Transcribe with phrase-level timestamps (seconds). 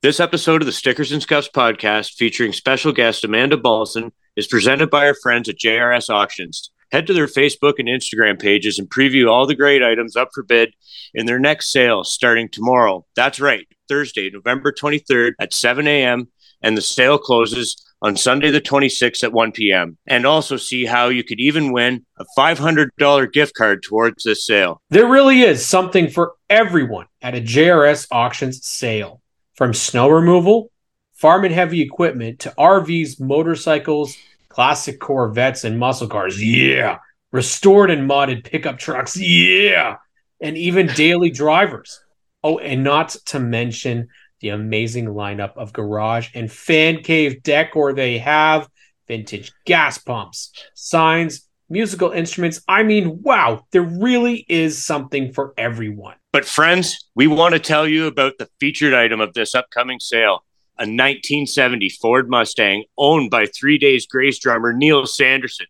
[0.00, 4.90] This episode of the Stickers and Scuffs podcast, featuring special guest Amanda Balson, is presented
[4.90, 6.70] by our friends at JRS Auctions.
[6.92, 10.44] Head to their Facebook and Instagram pages and preview all the great items up for
[10.44, 10.72] bid
[11.14, 13.04] in their next sale starting tomorrow.
[13.16, 16.28] That's right, Thursday, November 23rd at 7 a.m.,
[16.62, 19.98] and the sale closes on Sunday, the 26th at 1 p.m.
[20.06, 24.80] And also see how you could even win a $500 gift card towards this sale.
[24.90, 29.22] There really is something for everyone at a JRS Auctions sale.
[29.58, 30.70] From snow removal,
[31.14, 34.16] farm and heavy equipment to RVs, motorcycles,
[34.48, 36.40] classic Corvettes, and muscle cars.
[36.40, 36.98] Yeah.
[37.32, 39.16] Restored and modded pickup trucks.
[39.16, 39.96] Yeah.
[40.40, 42.00] And even daily drivers.
[42.44, 44.06] Oh, and not to mention
[44.38, 48.68] the amazing lineup of garage and fan cave decor they have
[49.08, 52.62] vintage gas pumps, signs, musical instruments.
[52.68, 56.14] I mean, wow, there really is something for everyone.
[56.38, 60.44] But, friends, we want to tell you about the featured item of this upcoming sale
[60.78, 65.66] a 1970 Ford Mustang owned by Three Days Grace drummer Neil Sanderson.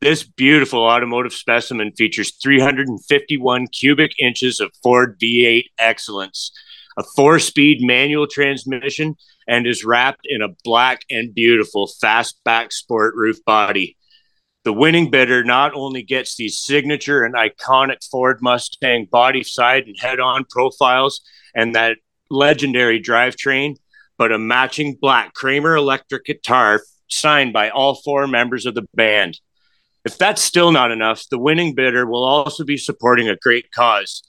[0.00, 6.50] This beautiful automotive specimen features 351 cubic inches of Ford V8 excellence,
[6.96, 13.14] a four speed manual transmission, and is wrapped in a black and beautiful fastback sport
[13.16, 13.98] roof body.
[14.66, 19.94] The winning bidder not only gets these signature and iconic Ford Mustang body side and
[19.96, 21.20] head on profiles
[21.54, 21.98] and that
[22.30, 23.76] legendary drivetrain,
[24.18, 29.38] but a matching black Kramer electric guitar signed by all four members of the band.
[30.04, 34.20] If that's still not enough, the winning bidder will also be supporting a great cause,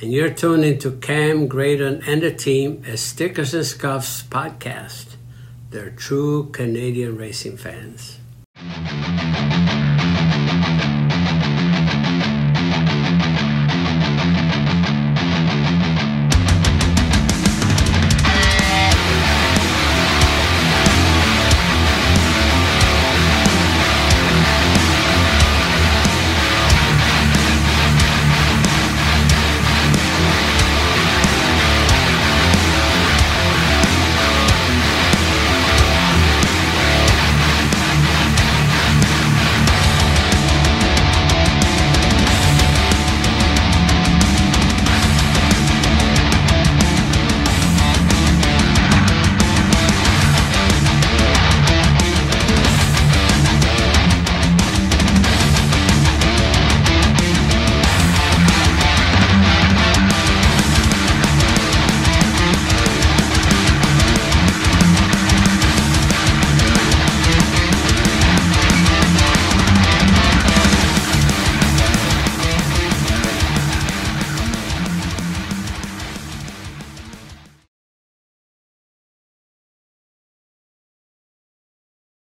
[0.00, 5.16] and you're tuned into Cam Graydon and the team at Stickers and Scuffs podcast.
[5.70, 8.18] They're true Canadian racing fans.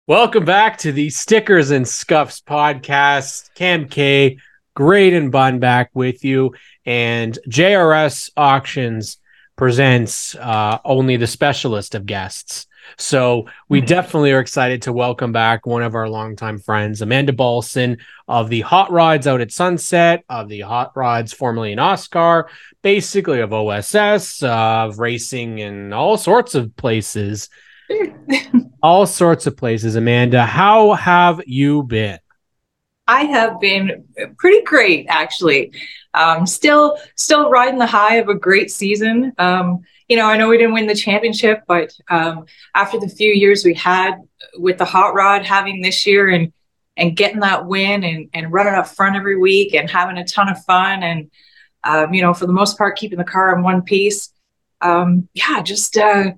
[0.09, 3.53] Welcome back to the Stickers and Scuffs podcast.
[3.57, 4.39] Cam K,
[4.73, 9.19] Graydon Bun back with you, and JRS Auctions
[9.57, 12.69] presents uh, only the specialist of guests.
[12.99, 13.87] So we mm-hmm.
[13.87, 17.97] definitely are excited to welcome back one of our longtime friends, Amanda Balson
[18.29, 22.45] of the Hot Rods out at Sunset, of the Hot Rods formerly in OSCAAR,
[22.81, 27.49] basically of OSS, uh, of racing in all sorts of places.
[28.83, 29.97] All sorts of places.
[29.97, 32.19] Amanda, how have you been?
[33.07, 34.05] I have been
[34.39, 35.73] pretty great, actually.
[36.15, 39.33] Um, still, still riding the high of a great season.
[39.39, 43.33] Um, you know, I know we didn't win the championship, but um, after the few
[43.33, 44.17] years we had
[44.59, 46.53] with the hot rod having this year and
[46.99, 50.49] and getting that win and and running up front every week and having a ton
[50.49, 51.31] of fun and
[51.87, 54.33] um, you know, for the most part, keeping the car in one piece.
[54.81, 56.33] Um, yeah, just uh,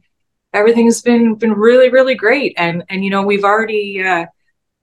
[0.52, 4.26] everything's been been really really great and and you know we've already uh,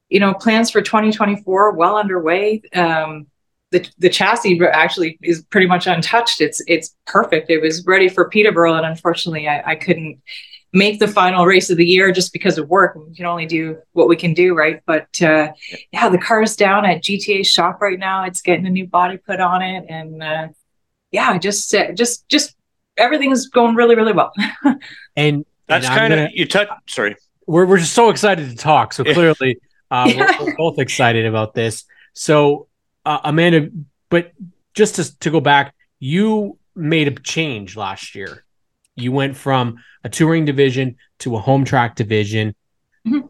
[0.10, 3.28] you know plans for 2024 well underway um,
[3.72, 6.40] the, the chassis actually is pretty much untouched.
[6.40, 7.50] It's it's perfect.
[7.50, 10.22] It was ready for Peterborough, and unfortunately, I, I couldn't
[10.72, 12.96] make the final race of the year just because of work.
[12.96, 14.82] We can only do what we can do, right?
[14.86, 15.52] But uh,
[15.92, 18.24] yeah, the car's down at GTA shop right now.
[18.24, 20.48] It's getting a new body put on it, and uh,
[21.12, 22.56] yeah, just uh, just just
[22.98, 24.32] everything's going really really well.
[25.18, 26.70] and that's kind of you touch.
[26.88, 27.16] Sorry,
[27.46, 28.94] we're we're just so excited to talk.
[28.94, 29.60] So clearly,
[29.92, 30.38] uh, yeah.
[30.40, 31.86] we're, we're, both excited about this.
[32.14, 32.68] So
[33.06, 33.70] uh, Amanda,
[34.10, 34.32] but
[34.74, 38.44] just to to go back, you made a change last year.
[38.96, 42.56] You went from a touring division to a home track division.
[43.08, 43.28] Mm-hmm.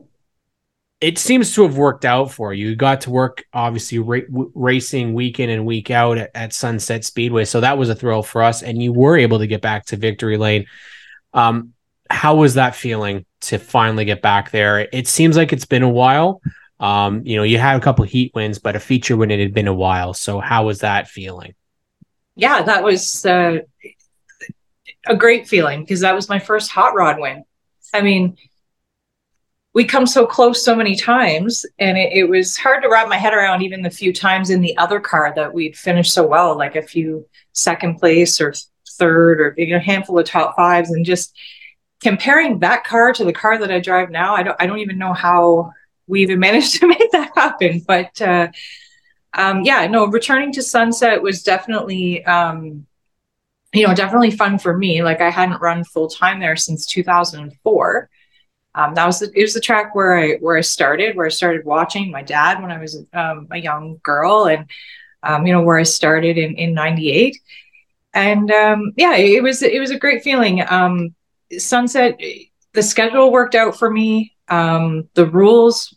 [1.02, 2.70] It seems to have worked out for you.
[2.70, 6.54] You got to work obviously ra- w- racing week in and week out at, at,
[6.54, 8.64] Sunset Speedway, so that was a thrill for us.
[8.64, 10.66] And you were able to get back to victory lane.
[11.34, 11.75] Um,
[12.10, 14.88] how was that feeling to finally get back there?
[14.92, 16.42] It seems like it's been a while.
[16.80, 19.54] Um, you know, you had a couple heat wins, but a feature when it had
[19.54, 20.14] been a while.
[20.14, 21.56] So how was that feeling?
[22.36, 23.60] Yeah, that was uh,
[25.08, 27.44] a great feeling because that was my first hot rod win.
[27.94, 28.38] I mean,
[29.74, 33.18] we come so close so many times, and it, it, was hard to wrap my
[33.18, 36.58] head around even the few times in the other car that we'd finished so well,
[36.58, 38.54] like a few second place or
[38.98, 41.36] third or you know, a handful of top fives, and just
[42.06, 44.36] comparing that car to the car that I drive now.
[44.36, 45.72] I don't I don't even know how
[46.08, 48.22] we even managed to make that happen, but.
[48.22, 48.48] Uh,
[49.38, 52.88] um, yeah, no, returning to Sunset was definitely um,
[53.76, 55.04] you know, definitely fun for me.
[55.04, 58.10] Like I hadn't run full time there since 2004.
[58.74, 61.30] Um, that was the, it was the track where I where I started, where I
[61.30, 64.70] started watching my dad when I was um, a young girl, and
[65.24, 67.38] um, you know where I started in in '98.
[68.14, 70.62] And um, yeah, it was it was a great feeling.
[71.58, 72.20] Sunset,
[72.74, 74.36] the schedule worked out for me.
[74.48, 75.96] Um, the rules,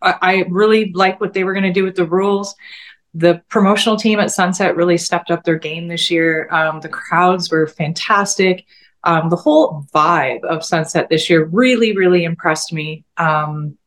[0.00, 2.54] I, I really liked what they were going to do with the rules
[3.14, 6.48] the promotional team at Sunset really stepped up their game this year.
[6.50, 8.66] Um, the crowds were fantastic.
[9.04, 13.04] Um, the whole vibe of Sunset this year really, really impressed me.
[13.16, 13.78] Um,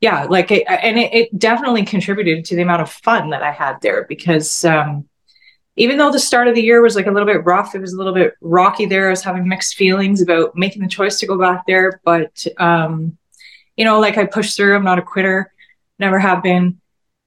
[0.00, 3.52] yeah, like, it, and it, it, definitely contributed to the amount of fun that I
[3.52, 5.08] had there because um,
[5.76, 7.92] even though the start of the year was like a little bit rough, it was
[7.92, 9.08] a little bit rocky there.
[9.08, 13.16] I was having mixed feelings about making the choice to go back there, but um,
[13.76, 14.76] you know, like I pushed through.
[14.76, 15.52] I'm not a quitter,
[15.98, 16.80] never have been.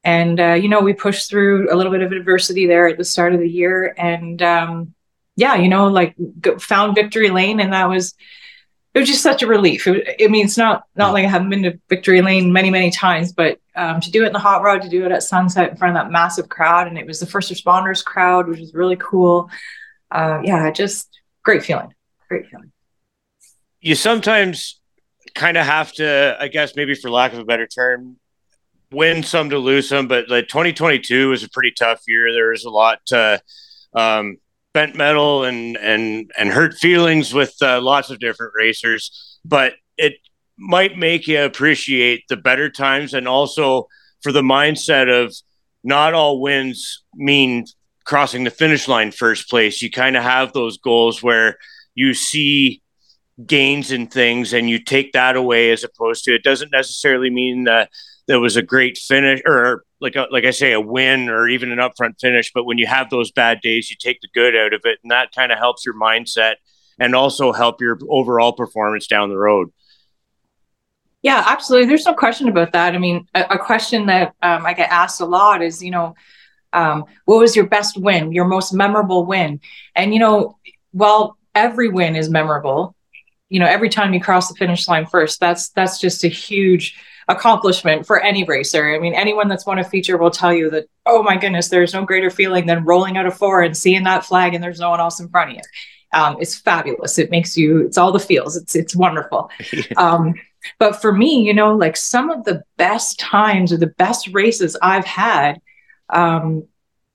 [0.03, 3.03] And uh, you know we pushed through a little bit of adversity there at the
[3.03, 3.93] start of the year.
[3.97, 4.93] And um,
[5.35, 6.15] yeah you know like
[6.59, 7.59] found victory lane.
[7.59, 8.13] And that was
[8.97, 9.85] it was just such a relief.
[9.87, 12.91] It, i mean it's not not like i haven't been to victory lane many many
[12.91, 15.69] times but um, to do it in the hot rod to do it at sunset
[15.69, 18.73] in front of that massive crowd and it was the first responders crowd which was
[18.73, 19.49] really cool.
[20.09, 21.93] Uh, yeah just great feeling
[22.27, 22.71] great feeling.
[23.81, 24.79] You sometimes
[25.35, 28.17] kind of have to i guess maybe for lack of a better term
[28.91, 32.31] win some to lose some, but like 2022 was a pretty tough year.
[32.31, 33.41] There was a lot to
[33.93, 34.37] um,
[34.77, 40.13] bent metal and and and hurt feelings with uh, lots of different racers, but it
[40.55, 43.87] might make you appreciate the better times and also
[44.21, 45.35] for the mindset of
[45.83, 47.65] not all wins mean
[48.05, 49.81] crossing the finish line first place.
[49.81, 51.57] You kind of have those goals where
[51.95, 52.83] you see
[53.47, 57.63] gains in things and you take that away as opposed to it doesn't necessarily mean
[57.63, 57.89] that
[58.27, 61.71] there was a great finish or like a, like I say a win or even
[61.71, 64.73] an upfront finish but when you have those bad days you take the good out
[64.73, 66.55] of it and that kind of helps your mindset
[66.99, 69.69] and also help your overall performance down the road.
[71.21, 71.87] Yeah absolutely.
[71.87, 72.95] There's no question about that.
[72.95, 76.15] I mean a, a question that um, i get asked a lot is you know
[76.73, 79.59] um, what was your best win your most memorable win?
[79.95, 80.57] And you know
[80.93, 82.95] well every win is memorable
[83.49, 86.95] you know every time you cross the finish line first that's that's just a huge
[87.27, 88.93] accomplishment for any racer.
[88.95, 91.93] I mean, anyone that's won a feature will tell you that, oh my goodness, there's
[91.93, 94.89] no greater feeling than rolling out a four and seeing that flag and there's no
[94.89, 95.61] one else in front of you.
[96.13, 97.19] Um, it's fabulous.
[97.19, 98.55] It makes you, it's all the feels.
[98.55, 99.49] It's, it's wonderful.
[99.97, 100.35] um,
[100.79, 104.77] but for me, you know, like some of the best times or the best races
[104.81, 105.59] I've had
[106.09, 106.65] um,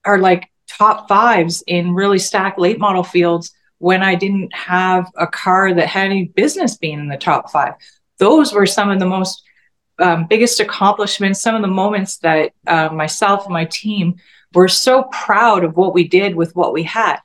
[0.05, 3.51] are like top fives in really stacked late model fields
[3.83, 7.73] when I didn't have a car that had any business being in the top five.
[8.17, 9.43] Those were some of the most
[9.99, 14.15] um, biggest accomplishments, some of the moments that uh, myself and my team
[14.53, 17.17] were so proud of what we did with what we had.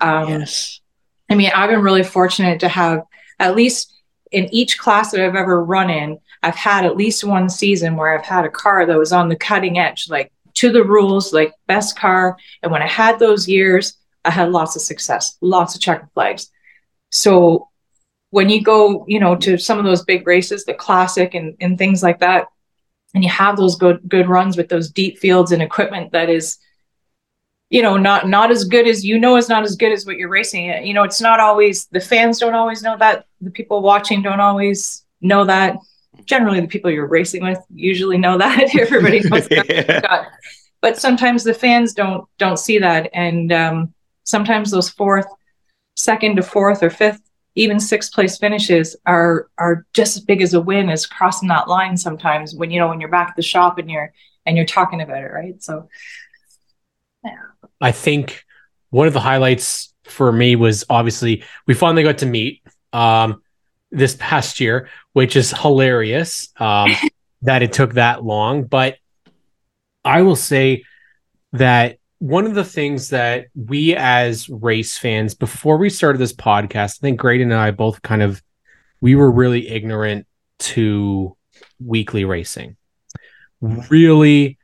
[0.00, 0.80] Um, yes.
[1.28, 3.02] I mean, I've been really fortunate to have
[3.40, 3.92] at least
[4.30, 8.16] in each class that I've ever run in, I've had at least one season where
[8.16, 11.52] I've had a car that was on the cutting edge, like to the rules, like
[11.66, 12.36] best car.
[12.62, 13.96] And when I had those years,
[14.26, 16.50] I had lots of success, lots of checkered flags.
[17.10, 17.68] So
[18.30, 21.78] when you go, you know, to some of those big races, the classic and, and
[21.78, 22.48] things like that,
[23.14, 26.58] and you have those good good runs with those deep fields and equipment that is
[27.70, 30.16] you know not not as good as you know is not as good as what
[30.16, 30.86] you're racing.
[30.86, 33.24] You know it's not always the fans don't always know that.
[33.40, 35.78] The people watching don't always know that.
[36.26, 38.74] Generally the people you're racing with usually know that.
[38.78, 40.30] Everybody knows that.
[40.82, 43.08] but sometimes the fans don't don't see that.
[43.14, 43.94] And um,
[44.26, 45.26] sometimes those fourth
[45.94, 47.22] second to fourth or fifth
[47.54, 51.68] even sixth place finishes are are just as big as a win as crossing that
[51.68, 54.12] line sometimes when you know when you're back at the shop and you're
[54.44, 55.62] and you're talking about it right?
[55.62, 55.88] So.
[57.24, 57.32] Yeah
[57.80, 58.44] i think
[58.90, 63.42] one of the highlights for me was obviously we finally got to meet um
[63.90, 66.90] this past year which is hilarious um
[67.42, 68.96] that it took that long but
[70.04, 70.84] i will say
[71.52, 76.98] that one of the things that we as race fans before we started this podcast
[76.98, 78.42] i think graydon and i both kind of
[79.00, 80.26] we were really ignorant
[80.58, 81.36] to
[81.78, 82.76] weekly racing.
[83.60, 84.58] Really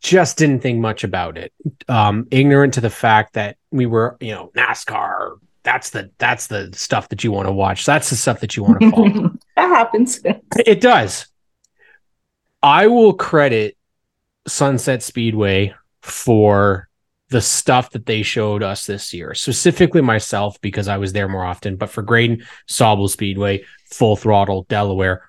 [0.00, 1.52] just didn't think much about it.
[1.88, 6.70] Um ignorant to the fact that we were you know nascar that's the that's the
[6.72, 7.84] stuff that you want to watch.
[7.84, 9.30] That's the stuff that you want to follow.
[9.56, 10.20] That happens.
[10.64, 11.26] It does.
[12.62, 13.76] I will credit
[14.46, 15.74] sunset speedway
[16.10, 16.88] for
[17.30, 21.44] the stuff that they showed us this year, specifically myself because I was there more
[21.44, 25.22] often, but for Graydon, Sauble Speedway, Full Throttle, Delaware.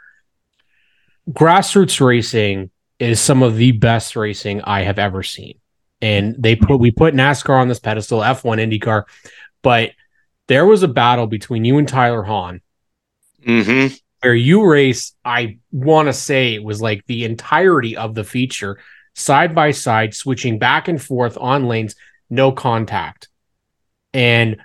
[1.29, 5.59] Grassroots racing is some of the best racing I have ever seen.
[6.01, 9.03] And they put we put NASCAR on this pedestal, F1 IndyCar,
[9.62, 9.91] but
[10.48, 12.62] there was a battle between you and Tyler Hahn.
[13.45, 13.95] Mm-hmm.
[14.21, 18.79] Where you race, I want to say it was like the entirety of the feature
[19.16, 21.96] side by side, switching back and forth on lanes,
[22.30, 23.28] no contact.
[24.13, 24.58] And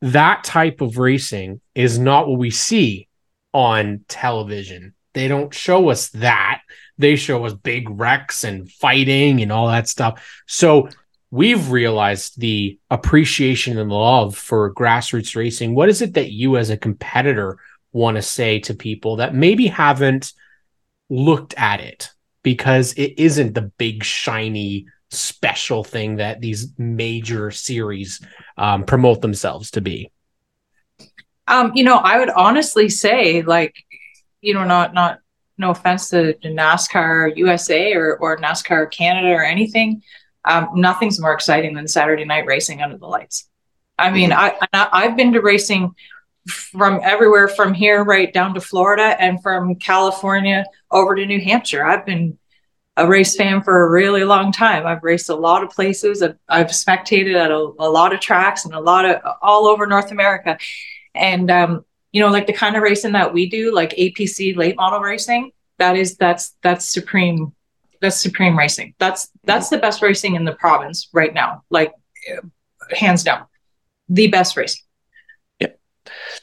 [0.00, 3.08] that type of racing is not what we see
[3.52, 4.94] on television.
[5.14, 6.62] They don't show us that.
[6.98, 10.42] They show us big wrecks and fighting and all that stuff.
[10.46, 10.88] So
[11.30, 15.74] we've realized the appreciation and love for grassroots racing.
[15.74, 17.58] What is it that you, as a competitor,
[17.92, 20.32] want to say to people that maybe haven't
[21.10, 22.10] looked at it
[22.42, 28.24] because it isn't the big shiny special thing that these major series
[28.56, 30.10] um, promote themselves to be
[31.48, 33.76] um, you know i would honestly say like
[34.40, 35.18] you know not not
[35.58, 40.02] no offense to nascar usa or, or nascar canada or anything
[40.44, 43.48] um, nothing's more exciting than saturday night racing under the lights
[43.98, 44.56] i mean mm-hmm.
[44.72, 45.94] I, i've been to racing
[46.48, 51.84] from everywhere from here right down to Florida and from California over to New Hampshire.
[51.84, 52.38] I've been
[52.96, 54.86] a race fan for a really long time.
[54.86, 56.22] I've raced a lot of places.
[56.22, 59.86] I've, I've spectated at a, a, lot of tracks and a lot of all over
[59.86, 60.58] North America.
[61.14, 64.76] And um, you know, like the kind of racing that we do, like APC late
[64.76, 67.54] model racing, that is that's that's supreme.
[68.00, 68.94] That's supreme racing.
[68.98, 71.62] That's that's the best racing in the province right now.
[71.70, 71.92] Like
[72.90, 73.46] hands down,
[74.08, 74.82] the best racing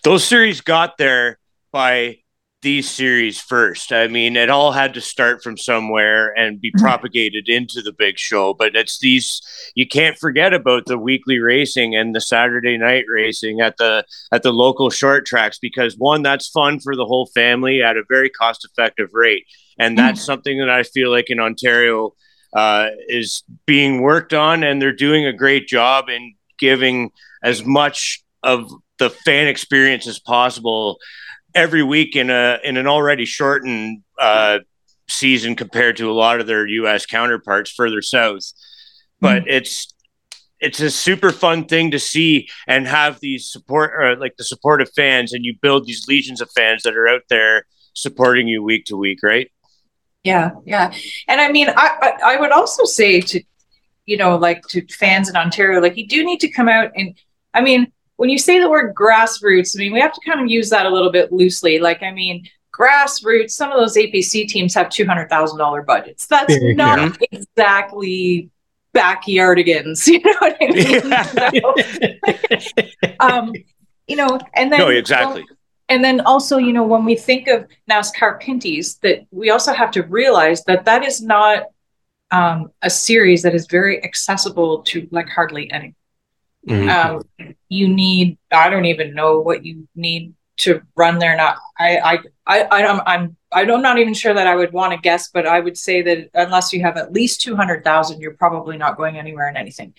[0.03, 1.39] those series got there
[1.71, 2.17] by
[2.61, 3.93] these series first.
[3.93, 6.83] I mean, it all had to start from somewhere and be mm-hmm.
[6.83, 8.53] propagated into the big show.
[8.53, 9.41] But it's these
[9.75, 14.43] you can't forget about the weekly racing and the Saturday night racing at the at
[14.43, 18.29] the local short tracks because one, that's fun for the whole family at a very
[18.29, 19.45] cost effective rate,
[19.77, 20.07] and mm-hmm.
[20.07, 22.13] that's something that I feel like in Ontario
[22.53, 28.21] uh, is being worked on, and they're doing a great job in giving as much
[28.43, 30.99] of the fan experience as possible
[31.55, 34.59] every week in a in an already shortened uh,
[35.07, 37.05] season compared to a lot of their U.S.
[37.05, 38.51] counterparts further south.
[39.19, 39.49] But mm-hmm.
[39.49, 39.93] it's
[40.59, 44.81] it's a super fun thing to see and have these support or like the support
[44.81, 48.63] of fans, and you build these legions of fans that are out there supporting you
[48.63, 49.51] week to week, right?
[50.23, 50.93] Yeah, yeah,
[51.27, 53.41] and I mean, I I, I would also say to
[54.05, 57.15] you know like to fans in Ontario, like you do need to come out and
[57.53, 60.49] I mean when you say the word grassroots, I mean, we have to kind of
[60.49, 61.79] use that a little bit loosely.
[61.79, 62.45] Like, I mean,
[62.77, 66.25] grassroots, some of those APC teams have $200,000 budgets.
[66.25, 66.73] That's yeah.
[66.73, 68.49] not exactly
[68.93, 70.05] backyardigans.
[70.11, 71.09] You know what I mean?
[73.07, 73.15] Yeah.
[73.21, 73.53] um,
[74.05, 74.79] you know, and then.
[74.79, 75.43] No, exactly.
[75.47, 75.57] Well,
[75.87, 79.91] and then also, you know, when we think of NASCAR Pinty's, that we also have
[79.91, 81.67] to realize that that is not
[82.31, 85.95] um, a series that is very accessible to like hardly any
[86.67, 86.89] Mm-hmm.
[86.89, 91.35] Um, you need, I don't even know what you need to run there.
[91.35, 94.93] Not, I, I, I, I am I'm, I'm not even sure that I would want
[94.93, 98.77] to guess, but I would say that unless you have at least 200,000, you're probably
[98.77, 99.93] not going anywhere in anything.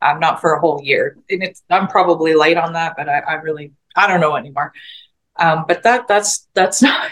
[0.00, 1.18] Um, not for a whole year.
[1.28, 4.72] And it's, I'm probably late on that, but I, I really, I don't know anymore.
[5.36, 7.10] Um, but that, that's, that's not,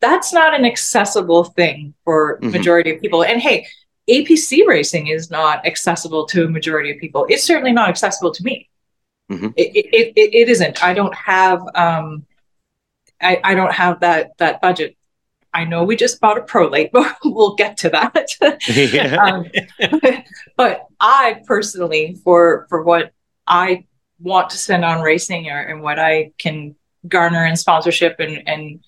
[0.00, 2.50] that's not an accessible thing for mm-hmm.
[2.50, 3.22] majority of people.
[3.22, 3.66] And hey,
[4.08, 7.26] APC racing is not accessible to a majority of people.
[7.28, 8.68] It's certainly not accessible to me.
[9.30, 9.48] Mm-hmm.
[9.56, 10.82] It, it, it, it isn't.
[10.82, 12.26] I don't have um,
[13.20, 14.96] I, I don't have that that budget.
[15.52, 18.30] I know we just bought a prolate, but we'll get to that.
[19.18, 19.46] um,
[20.00, 20.24] but,
[20.56, 23.12] but I personally, for for what
[23.46, 23.86] I
[24.20, 26.74] want to spend on racing or and what I can
[27.06, 28.84] garner in sponsorship and and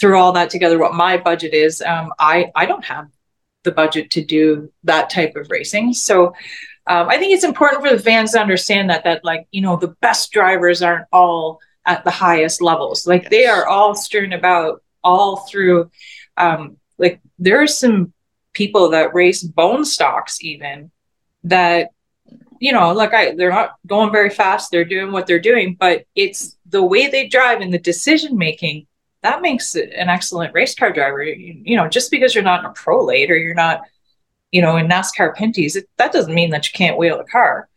[0.00, 3.08] through all that together, what my budget is, um, I I don't have
[3.62, 5.92] the budget to do that type of racing.
[5.92, 6.28] So
[6.86, 9.76] um, I think it's important for the fans to understand that that like you know
[9.76, 13.06] the best drivers aren't all at the highest levels.
[13.06, 15.90] Like they are all strewn about all through.
[16.36, 18.12] Um, like there are some
[18.52, 20.90] people that race bone stocks even
[21.44, 21.90] that
[22.60, 26.04] you know like i they're not going very fast they're doing what they're doing but
[26.14, 28.86] it's the way they drive and the decision making
[29.22, 31.22] that makes an excellent race car driver.
[31.22, 33.82] You, you know, just because you're not in a prolate or you're not,
[34.50, 37.68] you know, in NASCAR Pinty's, it, that doesn't mean that you can't wheel a car.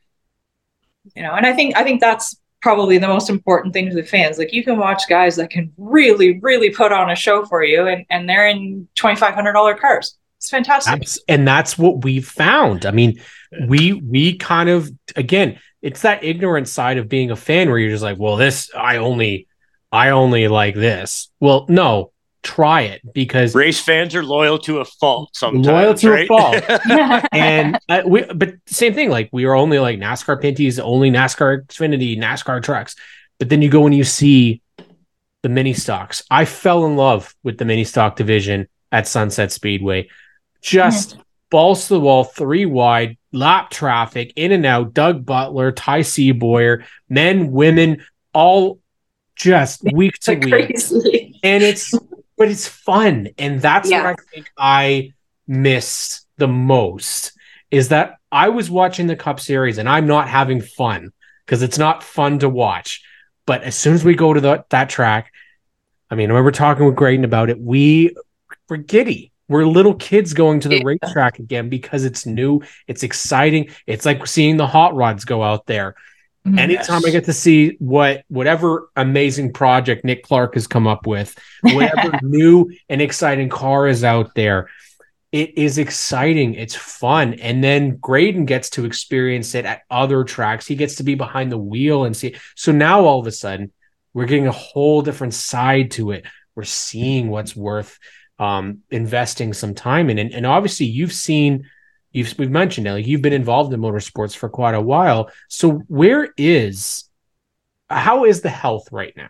[1.16, 4.04] You know, and I think I think that's probably the most important thing to the
[4.04, 4.38] fans.
[4.38, 7.88] Like you can watch guys that can really, really put on a show for you,
[7.88, 10.18] and and they're in twenty five hundred dollar cars.
[10.38, 11.08] It's fantastic.
[11.28, 12.86] And that's what we've found.
[12.86, 13.22] I mean,
[13.68, 17.92] we we kind of again, it's that ignorant side of being a fan where you're
[17.92, 19.48] just like, well, this I only
[19.94, 21.30] I only like this.
[21.40, 25.68] Well, no, try it because race fans are loyal to a fault sometimes.
[25.68, 26.24] Loyal to right?
[26.24, 27.26] a fault.
[27.32, 29.12] and uh, we, but same thing.
[29.12, 32.96] Like we are only like NASCAR Pinty's, only NASCAR Xfinity, NASCAR trucks.
[33.38, 34.64] But then you go and you see
[35.44, 36.24] the mini stocks.
[36.32, 40.10] I fell in love with the mini stock division at Sunset Speedway.
[40.62, 41.22] Just mm-hmm.
[41.52, 44.96] balls to the wall, three wide, lap traffic, in and out.
[44.96, 48.80] Doug Butler, Ty Seaboyer, men, women, all
[49.36, 51.40] just week to week.
[51.44, 51.94] And it's
[52.38, 53.30] but it's fun.
[53.38, 54.04] And that's yeah.
[54.04, 55.14] what I think I
[55.48, 57.34] missed the most
[57.72, 61.12] is that I was watching the Cup Series and I'm not having fun
[61.46, 63.04] because it's not fun to watch.
[63.46, 65.32] But as soon as we go to the, that track,
[66.10, 67.60] I mean, I remember talking with Graydon about it.
[67.60, 68.16] We
[68.70, 69.32] were giddy.
[69.50, 70.84] We're little kids going to the yeah.
[70.86, 73.70] racetrack again because it's new, it's exciting.
[73.86, 75.96] It's like seeing the hot rods go out there.
[76.46, 76.60] Mm-hmm.
[76.60, 77.06] Anytime yes.
[77.06, 82.20] I get to see what whatever amazing project Nick Clark has come up with, whatever
[82.22, 84.70] new and exciting car is out there,
[85.32, 86.54] it is exciting.
[86.56, 87.36] It's fun.
[87.36, 90.68] And then Graydon gets to experience it at other tracks.
[90.68, 92.36] He gets to be behind the wheel and see.
[92.56, 93.72] So now all of a sudden,
[94.14, 96.26] we're getting a whole different side to it.
[96.56, 97.98] We're seeing what's worth
[98.38, 100.20] um, investing some time in.
[100.20, 101.70] And, and obviously, you've seen
[102.14, 105.30] you've we've mentioned it, like you've been involved in motorsports for quite a while.
[105.50, 107.06] So where is
[107.90, 109.30] how is the health right now?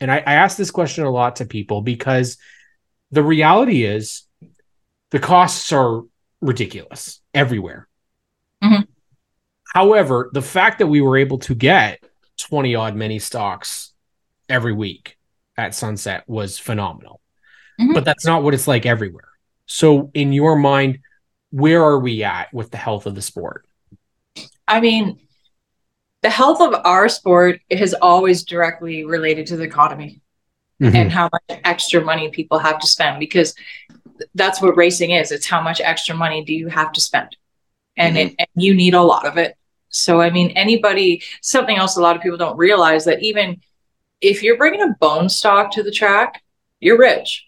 [0.00, 2.38] And I, I ask this question a lot to people because
[3.10, 4.22] the reality is
[5.10, 6.02] the costs are
[6.40, 7.88] ridiculous everywhere.
[8.62, 8.82] Mm-hmm.
[9.74, 12.02] However, the fact that we were able to get
[12.38, 13.92] 20 odd mini stocks
[14.48, 15.16] every week
[15.56, 17.20] at Sunset was phenomenal.
[17.80, 17.94] Mm-hmm.
[17.94, 19.28] But that's not what it's like everywhere.
[19.66, 21.00] So, in your mind,
[21.50, 23.66] where are we at with the health of the sport?
[24.66, 25.18] I mean,
[26.22, 30.20] the health of our sport is always directly related to the economy
[30.80, 30.94] mm-hmm.
[30.94, 33.54] and how much extra money people have to spend because
[34.34, 35.32] that's what racing is.
[35.32, 37.36] It's how much extra money do you have to spend?
[37.96, 38.28] And, mm-hmm.
[38.28, 39.56] it, and you need a lot of it.
[39.90, 43.62] So, I mean, anybody, something else a lot of people don't realize that even
[44.20, 46.42] if you're bringing a bone stock to the track,
[46.80, 47.46] you're rich.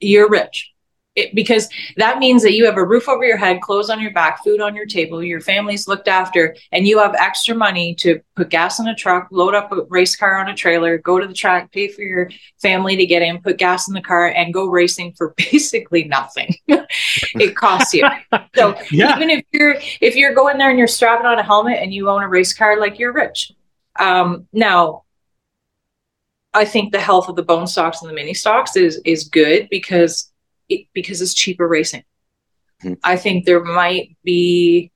[0.00, 0.70] You're rich
[1.16, 4.12] it, because that means that you have a roof over your head, clothes on your
[4.12, 8.20] back, food on your table, your family's looked after, and you have extra money to
[8.36, 11.26] put gas in a truck, load up a race car on a trailer, go to
[11.26, 12.30] the track, pay for your
[12.62, 16.54] family to get in, put gas in the car, and go racing for basically nothing.
[16.68, 18.08] it costs you.
[18.54, 19.16] So yeah.
[19.16, 22.08] even if you're if you're going there and you're strapping on a helmet and you
[22.08, 23.50] own a race car, like you're rich.
[23.98, 25.02] Um, now
[26.54, 29.68] I think the health of the bone stocks and the mini stocks is is good
[29.70, 30.30] because
[30.70, 32.04] it, because it's cheaper racing.
[32.82, 32.94] Mm-hmm.
[33.04, 34.90] I think there might be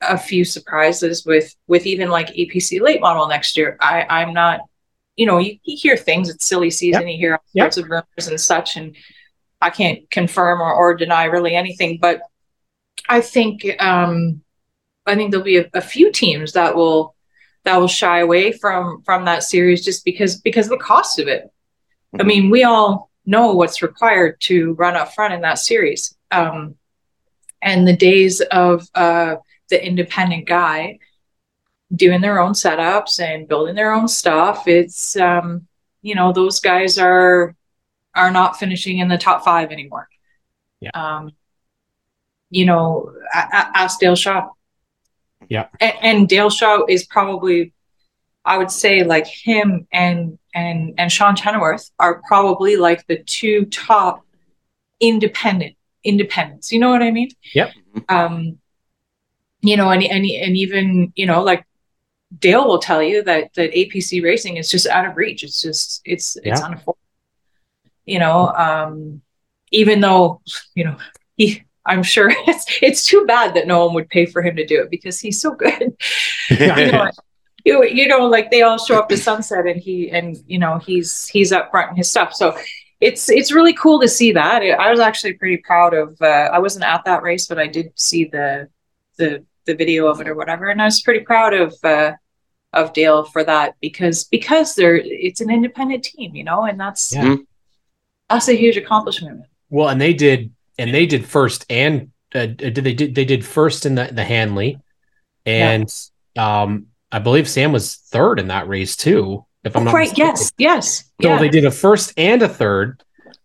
[0.00, 3.76] a few surprises with with even like APC late model next year.
[3.80, 4.60] I I'm not,
[5.16, 6.28] you know, you, you hear things.
[6.28, 7.02] It's silly season.
[7.02, 7.10] Yep.
[7.12, 7.72] You hear all yep.
[7.72, 8.96] sorts of rumors and such, and
[9.60, 11.98] I can't confirm or, or deny really anything.
[12.00, 12.22] But
[13.08, 14.42] I think um,
[15.06, 17.14] I think there'll be a, a few teams that will
[17.64, 21.28] that will shy away from from that series just because because of the cost of
[21.28, 21.44] it.
[21.44, 22.20] Mm-hmm.
[22.20, 26.14] I mean, we all know what's required to run up front in that series.
[26.30, 26.76] Um,
[27.60, 29.36] and the days of uh,
[29.70, 30.98] the independent guy
[31.94, 35.66] doing their own setups and building their own stuff, it's um,
[36.00, 37.54] you know those guys are
[38.14, 40.08] are not finishing in the top five anymore.
[40.80, 40.90] Yeah.
[40.94, 41.32] Um,
[42.50, 44.50] you know, ask Dale Shaw.
[45.48, 45.68] Yeah.
[45.80, 47.72] And, and Dale Shaw is probably,
[48.44, 53.64] I would say, like him and and and Sean Chenoweth are probably like the two
[53.66, 54.24] top
[55.00, 56.72] independent independents.
[56.72, 57.30] You know what I mean?
[57.54, 57.72] Yep.
[58.08, 58.58] Um,
[59.60, 61.64] you know, and and and even you know, like
[62.38, 65.42] Dale will tell you that that APC racing is just out of reach.
[65.44, 66.68] It's just it's it's Yeah.
[66.68, 66.96] unaffordable.
[68.04, 69.22] You know, um,
[69.70, 70.40] even though
[70.74, 70.96] you know
[71.36, 74.66] he, I'm sure it's it's too bad that no one would pay for him to
[74.66, 75.96] do it because he's so good.
[76.50, 77.10] you know,
[77.64, 80.78] you, you know, like they all show up to Sunset and he and you know
[80.78, 82.34] he's he's up front in his stuff.
[82.34, 82.56] So
[83.00, 84.62] it's it's really cool to see that.
[84.62, 86.16] I was actually pretty proud of.
[86.20, 88.68] Uh, I wasn't at that race, but I did see the
[89.16, 92.12] the the video of it or whatever, and I was pretty proud of uh,
[92.72, 97.12] of Dale for that because because they're it's an independent team, you know, and that's
[97.14, 97.36] Yeah.
[98.28, 99.42] that's a huge accomplishment.
[99.68, 103.44] Well, and they did, and they did first, and uh, did they did they did
[103.44, 104.78] first in the the Hanley,
[105.44, 105.92] and
[106.36, 109.44] um, I believe Sam was third in that race too.
[109.64, 110.08] If I'm Oh, not right?
[110.08, 110.26] mistaken.
[110.26, 110.98] Yes, yes.
[111.22, 111.38] So yeah.
[111.38, 113.02] they did a first and a third,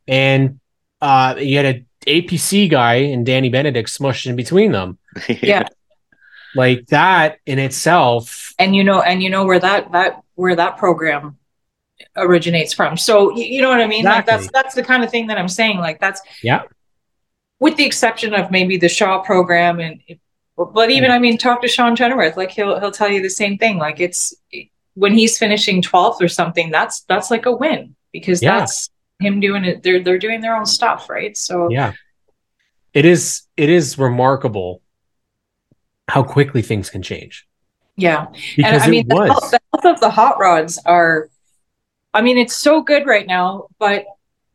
[0.07, 0.59] and
[1.01, 4.97] uh, you had a APC guy and Danny Benedict smushed in between them.
[5.29, 5.67] Yeah.
[6.55, 8.53] Like that in itself.
[8.57, 11.37] and you know and you know where that that where that program
[12.15, 15.11] originates from so you, you know what i mean like that's that's the kind of
[15.11, 16.63] thing that i'm saying like that's Yeah.
[17.59, 20.01] with the exception of maybe the shaw program and
[20.57, 21.15] but even hmm.
[21.15, 23.99] i mean talk to sean chenoweth like he'll he'll tell you the same thing like
[23.99, 24.33] it's
[24.95, 28.59] when he's finishing 12th or something that's that's like a win because Yeah.
[28.59, 28.89] that's
[29.19, 31.93] him doing it they're they're doing their own stuff right so Yeah.
[32.93, 34.81] It is it is remarkable
[36.07, 37.45] how quickly things can change.
[37.95, 41.29] yeah Because and I mean, the health, the health of the hot rods are,
[42.13, 43.67] I mean, it's so good right now.
[43.77, 44.05] But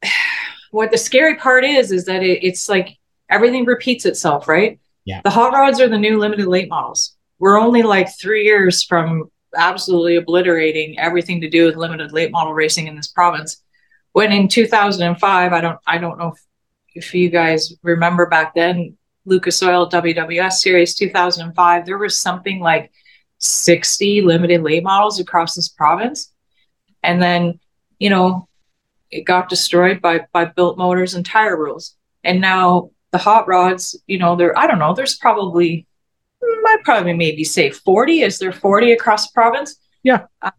[0.70, 4.80] what the scary part is, is that it, it's like everything repeats itself, right?
[5.04, 5.20] Yeah.
[5.24, 7.16] The hot rods are the new limited late models.
[7.38, 12.54] We're only like three years from absolutely obliterating everything to do with limited late model
[12.54, 13.62] racing in this province.
[14.12, 16.40] When in 2005, I don't, I don't know if,
[16.94, 22.90] if you guys remember back then, Lucas Oil WWS Series 2005, there was something like
[23.38, 26.32] 60 limited late models across this province.
[27.02, 27.60] And then,
[27.98, 28.48] you know,
[29.10, 31.94] it got destroyed by by built motors and tire rules.
[32.24, 35.86] And now the hot rods, you know, there I don't know, there's probably
[36.62, 38.22] might probably maybe say 40.
[38.22, 39.76] Is there 40 across the province?
[40.02, 40.26] Yeah.
[40.40, 40.50] Uh,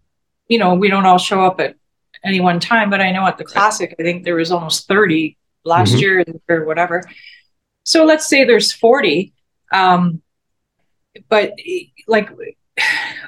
[0.48, 1.76] you know, we don't all show up at
[2.24, 5.38] any one time, but I know at the classic, I think there was almost 30
[5.66, 6.00] last Mhm.
[6.02, 7.04] year or whatever.
[7.84, 9.34] So let's say there's 40.
[9.72, 10.22] Um,
[11.30, 11.54] but
[12.08, 12.30] like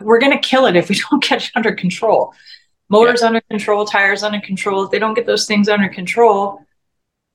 [0.01, 2.33] we're gonna kill it if we don't get it under control.
[2.89, 4.83] Motors under control, tires under control.
[4.85, 6.61] If they don't get those things under control,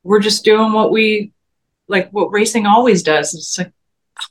[0.02, 1.32] we're just doing what we
[1.90, 3.34] like what racing always does.
[3.34, 3.72] It's like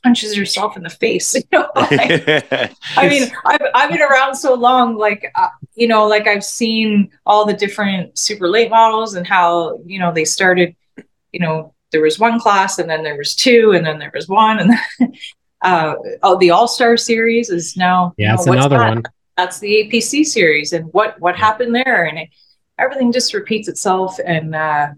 [0.02, 1.34] punches yourself in the face.
[1.52, 6.06] You know, like, I mean, I've, I've been around so long, like, uh, you know,
[6.06, 10.76] like I've seen all the different super late models and how, you know, they started,
[11.32, 14.28] you know, there was one class and then there was two and then there was
[14.28, 14.60] one.
[14.60, 15.12] And then,
[15.62, 18.94] uh, oh, the All Star series is now, you yeah, know, it's what's another that?
[18.94, 19.02] one.
[19.36, 20.72] That's the APC series.
[20.72, 22.04] And what, what happened there?
[22.04, 22.28] And it,
[22.78, 24.18] everything just repeats itself.
[24.24, 24.88] And uh,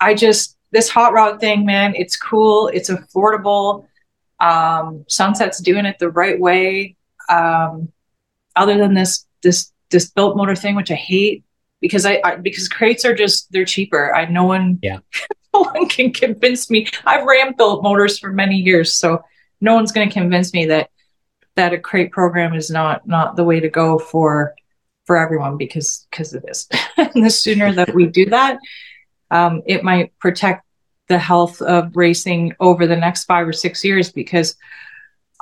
[0.00, 2.68] I just, this hot rod thing, man, it's cool.
[2.68, 3.86] It's affordable
[4.40, 6.96] um sunset's doing it the right way
[7.28, 7.88] um
[8.56, 11.44] other than this this this built motor thing which i hate
[11.80, 14.98] because I, I because crates are just they're cheaper i no one Yeah.
[15.54, 19.22] no one can convince me i've ran built motors for many years so
[19.60, 20.90] no one's going to convince me that
[21.54, 24.54] that a crate program is not not the way to go for
[25.06, 28.58] for everyone because because it is and the sooner that we do that
[29.30, 30.64] um it might protect
[31.08, 34.56] the health of racing over the next five or six years because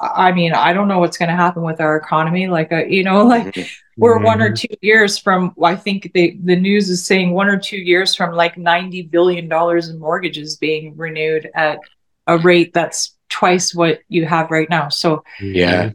[0.00, 2.48] I mean, I don't know what's going to happen with our economy.
[2.48, 3.54] Like, uh, you know, like
[3.98, 4.56] we're one or Mhm.
[4.56, 8.34] two years from, I think the, the news is saying one or two years from
[8.34, 11.80] like $90 billion in mortgages being renewed at
[12.26, 14.88] a rate that's twice what you have right now.
[14.88, 15.90] So Yeah.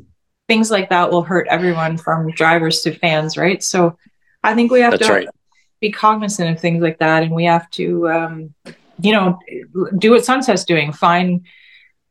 [0.47, 3.61] things like that will hurt everyone from drivers to fans, right?
[3.63, 3.97] So
[4.43, 5.29] I think we have That's to right.
[5.79, 8.53] Be cognizant of things like that and we have to um,
[8.99, 9.37] you know
[9.97, 11.45] do what sunset's doing find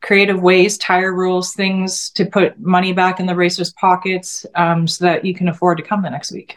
[0.01, 5.05] creative ways tire rules things to put money back in the racers pockets um, so
[5.05, 6.55] that you can afford to come the next week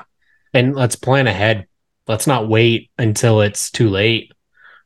[0.53, 1.67] And let's plan ahead.
[2.07, 4.33] Let's not wait until it's too late.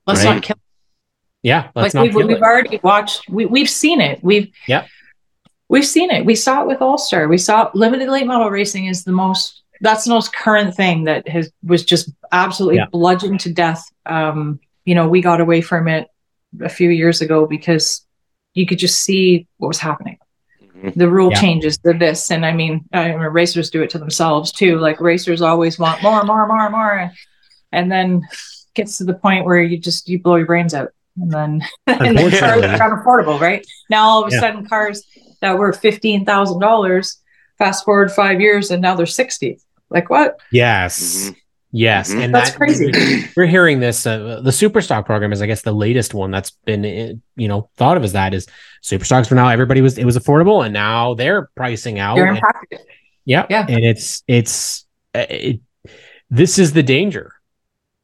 [0.06, 0.34] let's Right.
[0.34, 0.56] not kill
[1.42, 4.86] Yeah, let's like not we've, kill we've already watched we, we've seen it we've Yeah.
[5.68, 8.86] we've seen it we saw it with all star we saw limited late model racing
[8.86, 12.86] is the most that's the most current thing that has was just absolutely Yeah.
[12.92, 16.08] bludgeoned to death um you know we got away from it
[16.60, 18.06] a few years ago because
[18.54, 20.16] you could just see what was happening.
[20.62, 20.94] Mhm.
[20.94, 21.40] The rule Yeah.
[21.40, 24.78] changes, the this, and I mean, I mean, racers do it to themselves too.
[24.78, 27.10] Like racers always want more, more, more, more, and,
[27.72, 28.22] and then
[28.74, 32.16] gets to the point where you just you blow your brains out, and then and
[32.16, 32.68] then cars Unfortunately.
[32.80, 33.66] are unaffordable, right?
[33.90, 34.40] Now all of a Yeah.
[34.40, 35.02] sudden, cars
[35.40, 37.16] that were fifteen thousand dollars,
[37.58, 39.58] fast forward five years, and now they're sixty.
[39.90, 40.40] Like what?
[40.50, 41.28] Yes.
[41.30, 41.36] Mhm.
[41.76, 42.12] Yes.
[42.12, 42.22] Mhm.
[42.24, 43.28] And That's that- crazy.
[43.36, 44.06] We're hearing this.
[44.06, 47.68] Uh, the Superstock program is, I guess, the latest one that's been, uh, you know,
[47.76, 48.46] thought of as that is
[48.82, 49.48] Superstocks for now.
[49.48, 52.16] Everybody was, it was affordable and now they're pricing out.
[52.16, 52.40] You're and-
[53.24, 53.46] Yeah.
[53.50, 53.66] Yeah.
[53.68, 55.60] And it's it's uh, it,
[56.30, 57.32] this is the danger.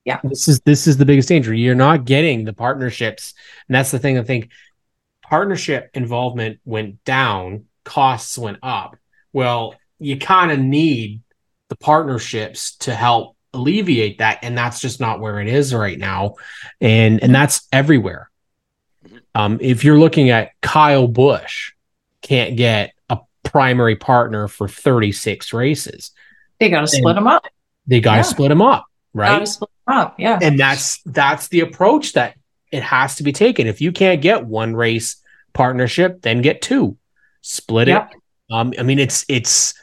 [0.04, 0.18] Yeah.
[0.24, 1.52] This is this is the biggest danger.
[1.54, 3.34] You're not getting the partnerships.
[3.68, 4.50] And that's the thing I think
[5.22, 8.96] partnership involvement went down, costs went up.
[9.32, 11.22] Well, you kind of need
[11.68, 16.34] the partnerships to help alleviate that and that's just not where it is right now.
[16.80, 18.30] And and that's everywhere.
[19.34, 21.72] Um if you're looking at Kyle Busch
[22.22, 26.12] can't get a primary partner for 36 races.
[26.58, 27.44] They got to split them up.
[27.86, 28.22] They got to Yeah.
[28.22, 28.84] split them up,
[29.16, 29.38] Got right?
[29.40, 30.14] to split them up.
[30.18, 30.38] Yeah.
[30.40, 32.36] And that's that's the approach that
[32.70, 33.66] it has to be taken.
[33.66, 35.16] If you can't get one race
[35.54, 36.96] partnership, then get two.
[37.40, 38.12] Split Yep.
[38.12, 38.19] it.
[38.50, 39.74] Um I mean it's it's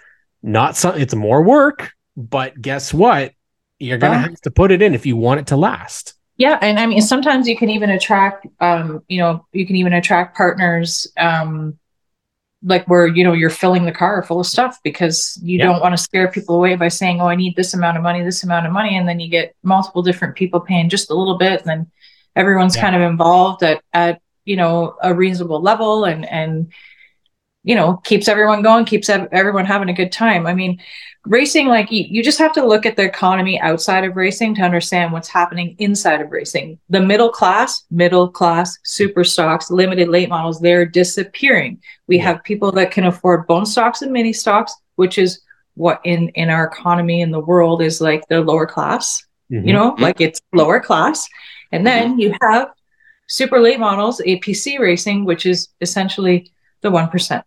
[0.43, 3.34] not so it's more work, but guess what?
[3.80, 4.23] You're going to Yeah.
[4.30, 6.13] have to put it in if you want it to last.
[6.38, 9.93] Yeah, and I mean sometimes you can even attract um, you know, you can even
[9.93, 11.77] attract partners um
[12.63, 15.65] like where you know you're filling the car full of stuff because you Yeah.
[15.65, 18.23] don't want to scare people away by saying, "Oh, I need this amount of money,
[18.23, 21.38] this amount of money," and then you get multiple different people paying just a little
[21.38, 21.91] bit, and then
[22.36, 22.82] everyone's Yeah.
[22.82, 26.73] kind of involved at at you know a reasonable level, and and
[27.69, 30.43] you know keeps everyone going, keeps everyone having a good time.
[30.47, 30.73] I mean,
[31.25, 34.62] racing like you, you just have to look at the economy outside of racing to
[34.69, 40.30] understand what's happening inside of racing the middle class middle class super stocks limited late
[40.30, 41.73] models they're disappearing
[42.08, 42.23] we Yeah.
[42.27, 45.41] have people that can afford bone stocks and mini stocks which is
[45.75, 49.06] what in in our economy in the world is like the lower class
[49.51, 49.67] Mm-hmm.
[49.67, 51.17] you know like it's lower class
[51.73, 52.65] and then you have
[53.39, 56.38] super late models apc racing which is essentially
[56.81, 57.43] the 1%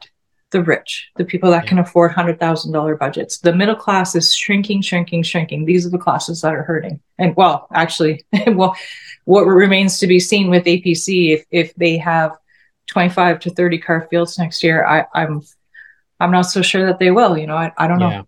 [0.50, 3.38] the rich the people that can afford $100000 budgets.
[3.38, 5.64] The middle class is shrinking shrinking shrinking.
[5.64, 7.00] These are the classes that are hurting.
[7.18, 8.74] And well actually well
[9.26, 12.36] what remains to be seen with apc if if they have
[12.88, 15.40] 25 to 30 car fields next year i i'm
[16.18, 18.26] i'm not so sure that they will you know i, I don't know.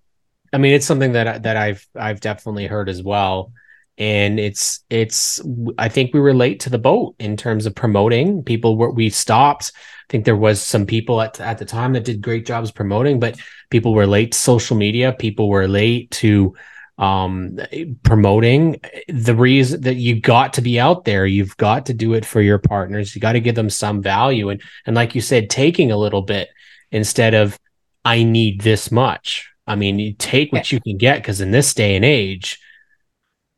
[0.52, 3.52] I mean, it's something that I- that I've I've definitely heard as well,
[3.96, 5.40] and it's it's
[5.78, 8.42] I think we relate to the boat in terms of promoting.
[8.42, 9.72] People were we stopped.
[10.12, 13.18] I think there was some people at at the time that did great jobs promoting,
[13.18, 15.14] but people were late to social media.
[15.18, 16.54] People were late to
[16.98, 17.58] um
[18.02, 18.78] promoting.
[19.08, 22.42] The reason that you got to be out there you've got to do it for
[22.42, 23.14] your partners.
[23.14, 24.50] You got to give them some value.
[24.50, 26.50] And and like you said taking a little bit
[26.90, 27.58] instead of
[28.04, 29.50] i need this much.
[29.66, 32.60] I mean you take what you can get because in this day and age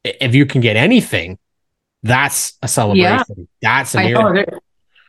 [0.05, 1.37] if you can get anything
[2.05, 3.49] that's a celebration.
[3.63, 4.35] That's an I know.
[4.35, 4.61] there,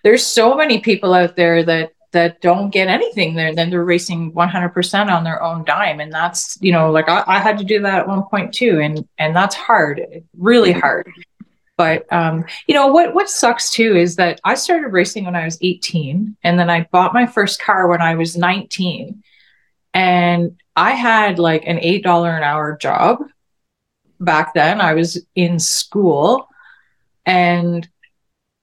[0.05, 3.53] there's so many people out there that that don't get anything there.
[3.53, 7.39] Then they're racing 100% on their own dime, and that's you know like I, I
[7.39, 11.11] had to do that at one point too, and and that's hard, really hard.
[11.75, 15.43] But um, you know what what sucks too is that I started racing when I
[15.43, 19.23] was 18, and then I bought my first car when I was 19,
[19.95, 23.23] and I had like an eight dollar an hour job
[24.19, 24.81] back then.
[24.81, 26.47] I was in school,
[27.25, 27.89] and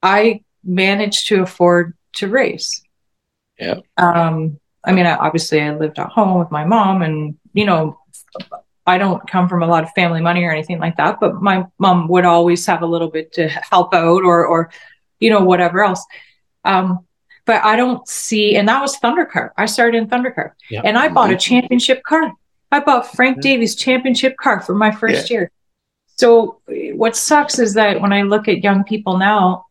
[0.04, 2.82] I managed to afford to race.
[3.58, 3.80] Yeah.
[3.96, 7.98] Um, I mean, I, obviously, I lived at home with my mom, and you know,
[8.86, 11.20] I don't come from a lot of family money or anything like that.
[11.20, 14.70] But my mom would always have a little bit to help out, or, or,
[15.20, 16.04] you know, whatever else.
[16.64, 17.06] Um,
[17.44, 19.50] but I don't see, and that was Thundercar.
[19.56, 20.84] I started in Thundercar, Yep.
[20.84, 22.32] and I bought a championship car.
[22.70, 23.42] I bought Frank Mhm.
[23.42, 25.50] Davies championship car for my first year.
[26.16, 26.60] So
[26.94, 29.66] what sucks is that when I look at young people now,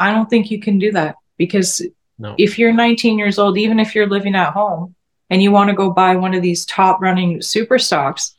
[0.00, 1.82] I don't think you can do that because
[2.18, 4.94] no if you're 19 years old, even if you're living at home
[5.30, 8.34] and you want to go buy one of these top running super stocks,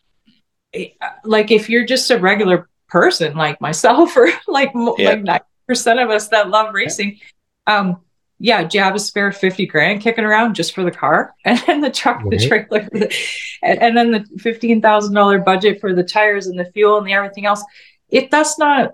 [0.74, 0.90] eh,
[1.24, 5.22] like if you're just a regular person like myself or like Yeah.
[5.24, 7.20] like 90% of us that love racing,
[7.68, 8.02] um,
[8.40, 11.60] yeah, do you have a spare 50 grand kicking around just for the car and
[11.68, 13.16] then the truck, the trailer, the-
[13.62, 17.46] and, and then the $15,000 budget for the tires and the fuel and the everything
[17.46, 17.64] else?
[18.10, 18.94] If that's not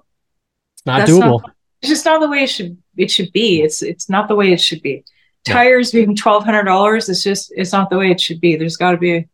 [0.75, 3.61] it's not doable not- it's just not the way it should it should be.
[3.61, 5.03] It's it's not the way it should be.
[5.47, 5.53] No.
[5.53, 7.09] Tires being twelve hundred dollars.
[7.09, 8.55] It's just it's not the way it should be.
[8.55, 9.29] There's got to be a,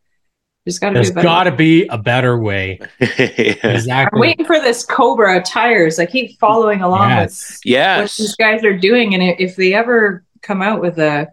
[0.65, 1.27] there's got to be there's a better.
[1.27, 2.79] got to be a better way
[3.17, 4.09] yeah.
[4.13, 5.99] I'm waiting for this Cobra tires.
[5.99, 10.23] I keep following along with yes what these guys are doing, and if they ever
[10.41, 11.27] come out with a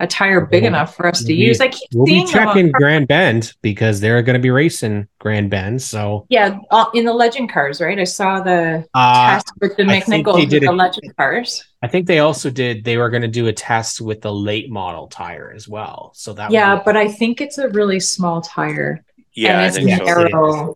[0.00, 1.60] a tire big enough for us to We'll use.
[1.60, 4.50] I keep We'll be seeing them checking car- Grand Bend because they're going to be
[4.50, 5.80] racing Grand Bend.
[5.82, 7.98] So yeah, uh, in the legend cars, right?
[7.98, 11.16] I saw the uh, test with the I think McNichols they with the it- legend
[11.16, 11.64] cars.
[11.82, 12.84] I think they also did.
[12.84, 16.12] They were going to do a test with the late model tire as well.
[16.14, 19.04] So that Yeah, be- but I think it's a really small tire.
[19.34, 20.04] Yeah, and it's think so.
[20.04, 20.74] narrow.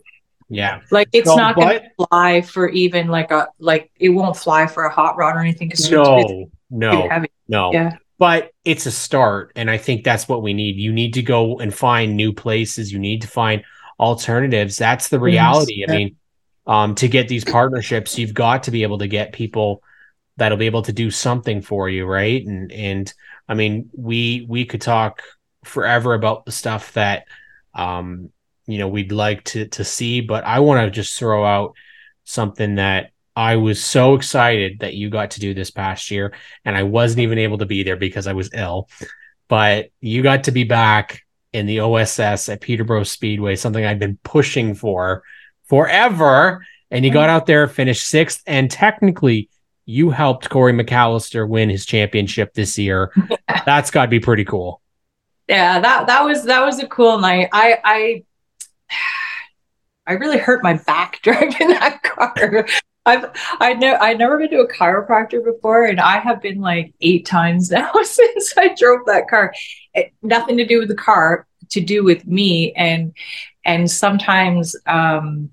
[0.49, 4.37] yeah, Like it's So, not going to fly for even like a like it won't
[4.37, 7.29] fly for a hot rod or anything because it's no, no, heavy.
[7.49, 7.73] no.
[7.73, 7.97] Yeah.
[8.19, 10.77] But it's a start, and I think that's what we need.
[10.77, 12.93] You need to go and find new places.
[12.93, 13.65] You need to find
[13.99, 14.77] alternatives.
[14.77, 15.85] That's the reality.
[15.87, 16.17] I mean,
[16.67, 19.83] um, to get these partnerships, you've got to be able to get people
[20.37, 22.45] that'll be able to do something for you, right?
[22.45, 23.13] And and
[23.49, 25.23] I mean, we we could talk
[25.65, 27.27] forever about the stuff that
[27.75, 28.31] um
[28.67, 31.75] you know we'd like to to see, but I want to just throw out
[32.25, 36.77] something that I was so excited that you got to do this past year, and
[36.77, 38.89] I wasn't even able to be there because I was ill.
[39.49, 44.19] But you got to be back in the OSS at Peterborough Speedway, something I've been
[44.23, 45.23] pushing for
[45.65, 46.65] forever.
[46.91, 47.37] And you got mm-hmm.
[47.37, 49.49] out there, finished sixth, and technically
[49.87, 53.13] you helped Corey McAllister win his championship this year.
[53.67, 54.81] That's got to be pretty cool.
[55.49, 57.49] Yeah, that that was that was a cool night.
[57.53, 58.25] I I
[60.07, 62.67] I really hurt my back driving that car.
[63.07, 66.95] I've I know I'd never been to a chiropractor before, and I have been like
[67.01, 69.53] eight times now since I drove that car.
[69.95, 73.13] It, nothing to do with the car, to do with me, and
[73.65, 75.51] and sometimes um,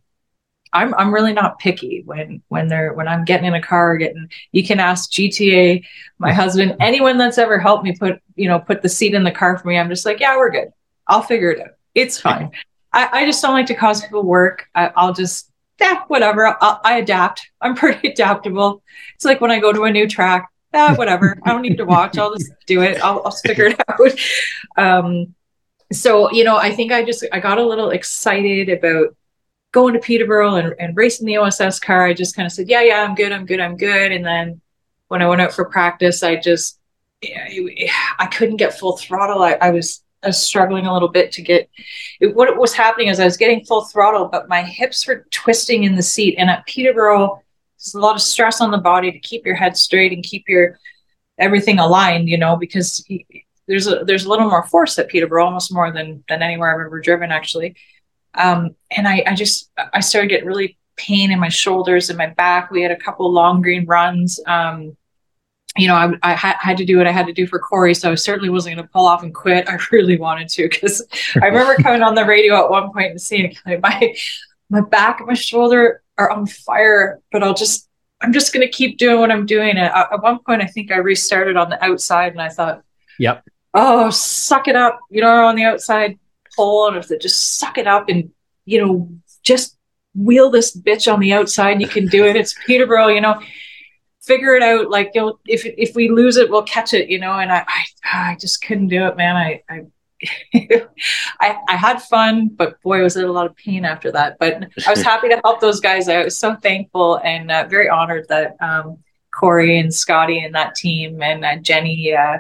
[0.74, 4.30] I'm I'm really not picky when when they're when I'm getting in a car, getting
[4.52, 5.84] you can ask GTA,
[6.18, 9.32] my husband, anyone that's ever helped me put you know put the seat in the
[9.32, 9.78] car for me.
[9.78, 10.70] I'm just like, yeah, we're good.
[11.08, 11.72] I'll figure it out.
[11.96, 12.52] It's fine.
[12.94, 14.68] I, I just don't like to cause people work.
[14.76, 15.51] I, I'll just
[15.82, 16.48] yeah, whatever.
[16.48, 17.50] I, I adapt.
[17.60, 18.84] I'm pretty adaptable.
[19.16, 20.48] It's like when I go to a new track.
[20.74, 21.38] Yeah, whatever.
[21.44, 22.18] I don't need to watch.
[22.18, 23.04] I'll just do it.
[23.04, 25.02] I'll, I'll figure it out.
[25.06, 25.36] Um,
[25.92, 29.16] so you know, I think I just I got a little excited about
[29.74, 32.06] going to Peterborough and, and racing the OSS car.
[32.06, 34.12] I just kind of said, yeah, yeah, I'm good, I'm good, I'm good.
[34.14, 34.62] And then
[35.10, 36.80] when I went out for practice, I just
[37.22, 39.44] yeah, it- I couldn't get full throttle.
[39.44, 41.70] I, I was I was struggling a little bit to get
[42.20, 45.84] it, what was happening is I was getting full throttle, but my hips were twisting
[45.84, 46.36] in the seat.
[46.38, 47.42] And at Peterborough,
[47.78, 50.48] there's a lot of stress on the body to keep your head straight and keep
[50.48, 50.80] your
[51.40, 53.04] everything aligned, you know, because
[53.68, 56.86] there's a there's a little more force at Peterborough, almost more than than anywhere I've
[56.86, 57.76] ever driven actually.
[58.36, 62.28] Um, and I, I just I started getting really pain in my shoulders and my
[62.28, 62.70] back.
[62.70, 64.40] We had a couple long green runs.
[64.46, 64.96] Um,
[65.78, 67.94] you know, I, I ha- had to do what I had to do for Corey,
[67.94, 69.70] so I certainly wasn't going to pull off and quit.
[69.70, 71.02] I really wanted to because
[71.42, 74.14] I remember coming on the radio at one point and seeing like, my
[74.70, 77.88] my back and my shoulder are on fire, but I'll just
[78.22, 79.70] I'm just going to keep doing what I'm doing.
[79.72, 82.84] And at, at one point, I think I restarted on the outside, and I thought,
[83.18, 83.44] Yep.
[83.74, 86.20] oh, suck it up, you know, on the outside
[86.56, 88.30] pole, and if they just suck it up and
[88.66, 89.10] you know
[89.42, 89.78] just
[90.14, 92.36] wheel this bitch on the outside, you can do it.
[92.36, 93.40] It's Peterborough, you know
[94.22, 94.90] figure it out.
[94.90, 97.34] Like you'll, if if we lose it, we'll catch it, you know.
[97.34, 99.36] And I, I, I just couldn't do it, man.
[99.36, 99.82] I, I,
[101.40, 104.38] I, I had fun, but boy, was it a lot of pain after that.
[104.40, 106.08] But I was happy to help those guys.
[106.08, 109.00] I was so thankful and uh, very honored that um,
[109.34, 112.38] Corey and Scotty and that team and uh, Jenny, uh,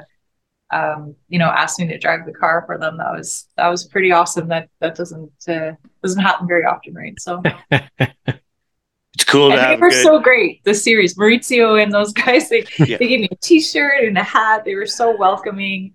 [0.71, 2.97] um, you know, asked me to drive the car for them.
[2.97, 4.47] That was that was pretty awesome.
[4.47, 7.19] That that doesn't uh, doesn't happen very often, right?
[7.19, 7.41] So.
[9.15, 10.03] It's cool to And they were good.
[10.03, 10.63] so great.
[10.63, 12.97] The series, Maurizio and those guys, they, Yeah.
[12.97, 14.63] they gave me a T-shirt and a hat.
[14.65, 15.93] They were so welcoming.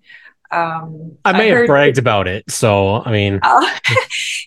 [0.51, 2.49] Um, I may have heard- bragged about it.
[2.49, 3.67] So, I mean, uh,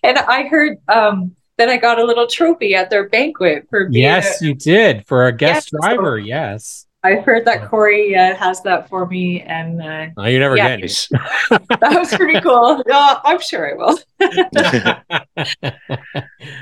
[0.02, 4.02] and I heard um, that I got a little trophy at their banquet for being.
[4.04, 6.18] yes, you did for a guest Yes, so- driver.
[6.18, 6.86] Yes.
[7.02, 10.76] I heard that Corey uh, has that for me, and uh, Oh, you never Yeah.
[10.76, 11.06] get
[11.50, 12.82] that was pretty cool.
[12.90, 13.98] Uh, I'm sure I will.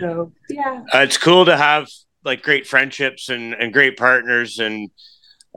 [0.00, 1.88] So yeah, Uh, it's cool to have
[2.24, 4.90] like great friendships and, and great partners and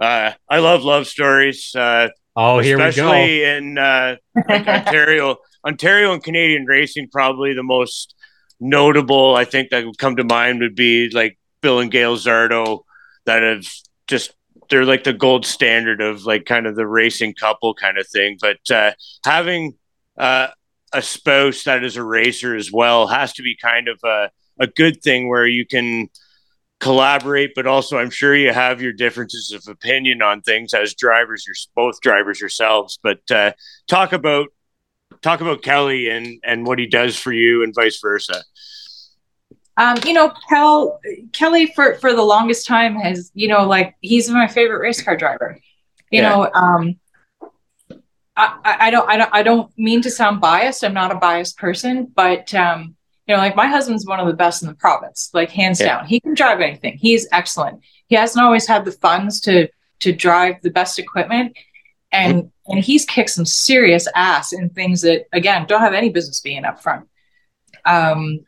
[0.02, 2.88] uh, I love love stories, uh, oh, here we go.
[2.90, 4.16] especially in uh,
[4.48, 5.38] like Ontario.
[5.68, 8.16] Ontario and Canadian racing, probably the most
[8.60, 9.36] notable.
[9.36, 12.80] I think that would come to mind would be like Bill and Gail Zardo,
[13.26, 13.68] that have
[14.08, 14.34] just
[14.72, 18.38] they're like the gold standard of like kind of the racing couple kind of thing.
[18.42, 18.94] But uh,
[19.24, 19.74] having
[20.18, 20.48] uh,
[20.94, 24.68] a spouse that is a racer as well has to be kind of a, a
[24.68, 26.10] good thing where you can
[26.80, 31.46] collaborate, but also I'm sure you have your differences of opinion on things as drivers.
[31.46, 33.52] You're both drivers yourselves, but uh,
[33.88, 34.48] talk about
[35.22, 38.44] talk about Kelly and and what he does for you and vice versa.
[39.82, 41.00] Um, you know, Kel
[41.34, 45.18] Kelly for for the longest time has, you know, like he's my favorite race car
[45.18, 45.60] driver.
[46.12, 46.30] You Yeah.
[46.30, 47.00] know, um,
[48.38, 50.84] I, I don't I don't I don't mean to sound biased.
[50.84, 52.96] I'm not a biased person, but um,
[53.28, 55.98] you know, like my husband's one of the best in the province, like hands yeah.
[55.98, 56.06] down.
[56.06, 56.98] He can drive anything.
[57.00, 57.82] He's excellent.
[58.06, 59.68] He hasn't always had the funds to
[60.02, 61.58] to drive the best equipment,
[62.12, 62.72] and mm-hmm.
[62.74, 66.66] and he's kicked some serious ass in things that again don't have any business being
[66.66, 67.08] up front.
[67.84, 68.42] Um,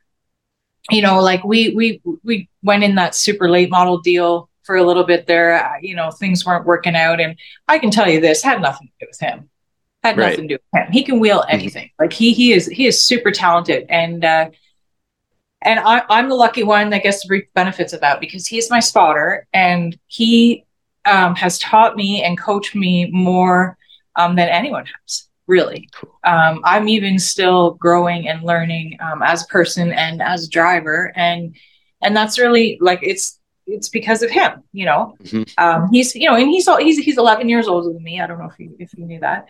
[0.90, 4.84] you know, like we we we went in that super late model deal for a
[4.84, 5.80] little bit there.
[5.82, 9.06] You know, things weren't working out, and I can tell you this had nothing to
[9.06, 9.50] do with him.
[10.04, 10.32] Had right.
[10.32, 10.92] nothing to do with him.
[10.92, 11.56] He can wheel mm-hmm.
[11.56, 11.86] anything.
[11.86, 12.04] Mm-hmm.
[12.04, 14.50] Like he he is he is super talented, and uh,
[15.62, 18.70] and I, I'm the lucky one that gets to reap benefits of that because he's
[18.70, 20.66] my spotter, and he
[21.06, 23.78] um, has taught me and coached me more
[24.16, 25.90] um, than anyone has really.
[26.24, 31.12] Um, I'm even still growing and learning um, as a person and as a driver,
[31.16, 31.56] and
[32.02, 35.16] and that's really like it's it's because of him, you know.
[35.24, 35.44] Mm-hmm.
[35.58, 38.20] Um, he's you know, and he's he's he's 11 years older than me.
[38.22, 39.48] I don't know if you if you knew that.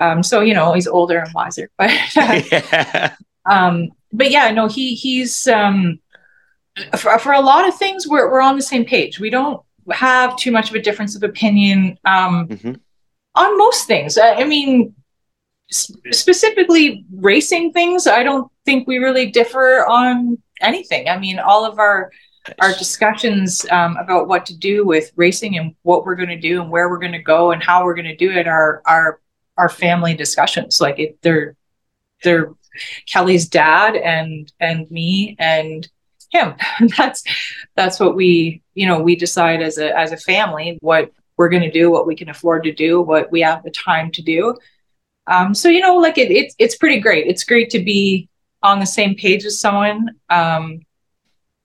[0.00, 3.14] Um, so you know, he's older and wiser, but yeah.
[3.50, 6.00] um, but yeah, no, he he's um,
[6.96, 9.18] for, for a lot of things we're we're on the same page.
[9.18, 12.72] We don't have too much of a difference of opinion um, mm-hmm.
[13.34, 14.18] on most things.
[14.18, 14.94] I, I mean,
[15.70, 21.08] specifically racing things, I don't think we really differ on anything.
[21.08, 22.10] I mean, all of our
[22.60, 26.62] our discussions um, about what to do with racing and what we're going to do
[26.62, 29.20] and where we're going to go and how we're going to do it are are
[29.56, 30.80] our family discussions.
[30.80, 31.56] Like it, they're
[32.22, 32.54] they're
[33.06, 35.88] Kelly's dad and and me and
[36.30, 36.54] him.
[36.96, 37.24] that's
[37.76, 41.62] that's what we you know we decide as a as a family what we're going
[41.62, 44.56] to do, what we can afford to do, what we have the time to do.
[45.28, 47.26] Um, so you know, like it, it's it's pretty great.
[47.26, 48.28] It's great to be
[48.62, 50.10] on the same page with someone.
[50.30, 50.80] Um,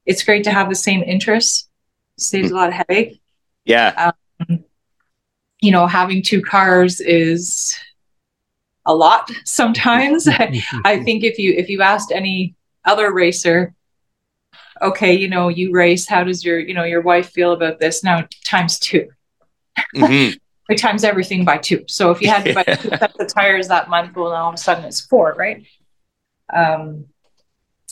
[0.06, 1.70] it's great to have the same interests.
[2.18, 3.22] Saves a lot of headache.
[3.66, 4.12] Yeah.
[4.50, 4.66] Um,
[5.62, 7.76] you know, having two cars is
[8.86, 10.28] a lot sometimes.
[10.86, 13.74] I think if you if you asked any other racer,
[14.82, 18.04] okay, you know, you race, how does your you know your wife feel about this?
[18.04, 19.10] Now times 2
[19.96, 20.38] mm-hmm
[20.70, 21.84] like times everything by two.
[21.88, 24.50] So if you had to buy two sets of tires that month, well, now all
[24.50, 25.66] of a sudden it's four, right?
[26.54, 27.06] Um,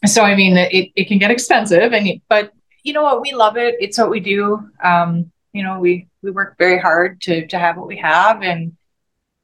[0.05, 2.51] so I mean, it, it can get expensive, and but
[2.83, 3.21] you know what?
[3.21, 3.75] We love it.
[3.79, 4.59] It's what we do.
[4.83, 8.75] Um, you know, we we work very hard to to have what we have, and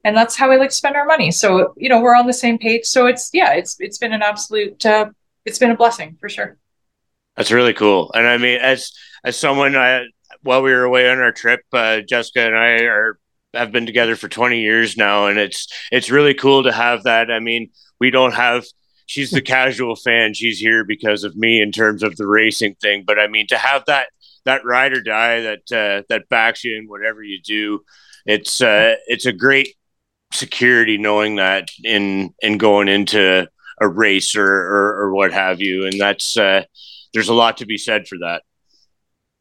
[0.03, 1.31] and that's how we like to spend our money.
[1.31, 2.85] So you know, we're on the same page.
[2.85, 5.09] So it's yeah, it's it's been an absolute, uh,
[5.45, 6.57] it's been a blessing for sure.
[7.35, 8.11] That's really cool.
[8.13, 8.91] And I mean, as
[9.23, 10.05] as someone I
[10.41, 13.19] while we were away on our trip, uh, Jessica and I are
[13.53, 17.31] have been together for 20 years now, and it's it's really cool to have that.
[17.31, 17.69] I mean,
[17.99, 18.65] we don't have.
[19.05, 20.33] She's the casual fan.
[20.33, 23.03] She's here because of me in terms of the racing thing.
[23.05, 24.09] But I mean, to have that
[24.45, 27.81] that ride or die that uh, that backs you in whatever you do,
[28.25, 29.75] it's uh, it's a great
[30.33, 33.47] security knowing that in in going into
[33.79, 36.63] a race or, or, or what have you, and that's uh,
[37.13, 38.43] there's a lot to be said for that.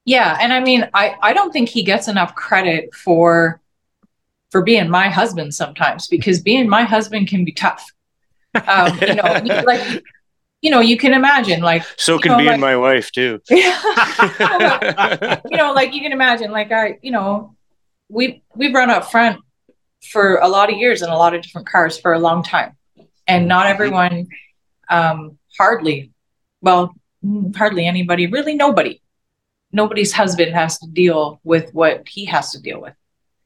[0.06, 3.60] Yeah, and I mean, I I don't think he gets enough credit for
[4.52, 7.92] for being my husband sometimes because being my husband can be tough.
[8.54, 9.22] Um, you know,
[9.66, 10.04] like
[10.62, 13.40] you know, you can imagine like so can know, being like, my wife too.
[13.50, 13.58] you
[15.56, 17.56] know, like you can imagine, like I, you know,
[18.08, 19.40] we we've run up front
[20.12, 22.76] for a lot of years in a lot of different cars for a long time,
[23.26, 23.74] and not mm-hmm.
[23.74, 24.28] everyone,
[24.88, 26.12] um, hardly,
[26.60, 26.94] well,
[27.56, 29.00] hardly anybody, really nobody
[29.76, 32.94] nobody's husband has to deal with what he has to deal with.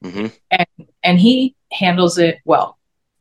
[0.03, 0.27] Mm-hmm.
[0.49, 2.79] And and he handles it well.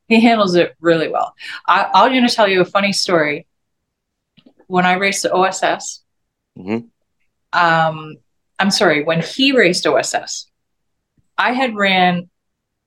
[0.09, 1.35] He handles it really well.
[1.67, 3.47] I, I'm going to tell you a funny story.
[4.67, 6.03] When I raced the OSS,
[6.57, 6.87] mm-hmm.
[7.53, 8.17] um,
[8.59, 10.47] I'm sorry, when he raced OSS,
[11.37, 12.31] I had ran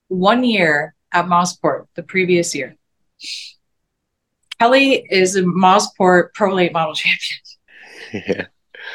[0.08, 2.76] one year at Mosport the previous year.
[4.60, 7.40] Kelly is a Mosport Pro Late Model champion.
[8.14, 8.46] Yeah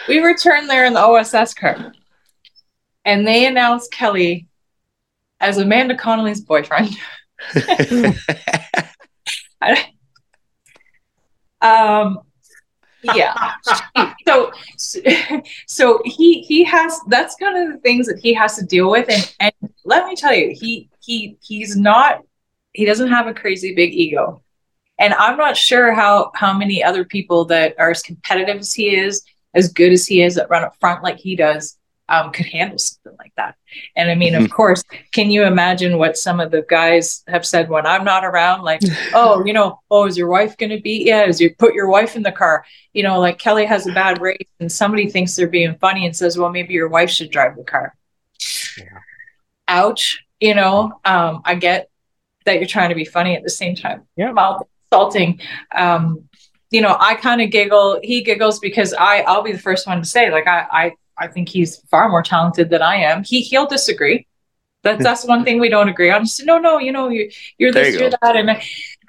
[0.08, 1.92] we returned there in the OSS car,
[3.04, 4.48] and they announced Kelly
[5.40, 6.96] as Amanda Connolly's boyfriend.
[11.60, 12.20] um,
[13.02, 13.52] yeah.
[14.26, 14.52] So,
[15.66, 19.08] so he he has that's kind of the things that he has to deal with,
[19.08, 19.52] and and
[19.84, 22.22] let me tell you, he he he's not
[22.72, 24.42] he doesn't have a crazy big ego,
[24.98, 28.96] and I'm not sure how how many other people that are as competitive as he
[28.96, 29.22] is
[29.54, 31.78] as good as he is at run up front like he does
[32.08, 33.54] um, could handle something like that.
[33.94, 34.44] And I mean, mm-hmm.
[34.44, 34.82] of course,
[35.12, 38.62] can you imagine what some of the guys have said when I'm not around?
[38.62, 38.80] Like,
[39.14, 41.14] oh, you know, oh, is your wife going to beat you?
[41.14, 42.64] Is you put your wife in the car?
[42.94, 46.16] You know, like Kelly has a bad race and somebody thinks they're being funny and
[46.16, 47.94] says, well, maybe your wife should drive the car.
[48.78, 48.98] Yeah.
[49.68, 50.24] Ouch.
[50.40, 51.90] You know, um, I get
[52.46, 54.06] that you're trying to be funny at the same time.
[54.16, 54.32] Yeah.
[54.32, 55.40] While insulting.
[55.74, 56.27] Um,
[56.70, 58.00] you know, I kind of giggle.
[58.02, 61.26] He giggles because I I'll be the first one to say like I I I
[61.28, 63.24] think he's far more talented than I am.
[63.24, 64.26] He he'll disagree.
[64.82, 65.02] That's hmm.
[65.02, 66.24] that's one thing we don't agree on.
[66.24, 68.60] Just no, no, you know, you you're this, you you're that, and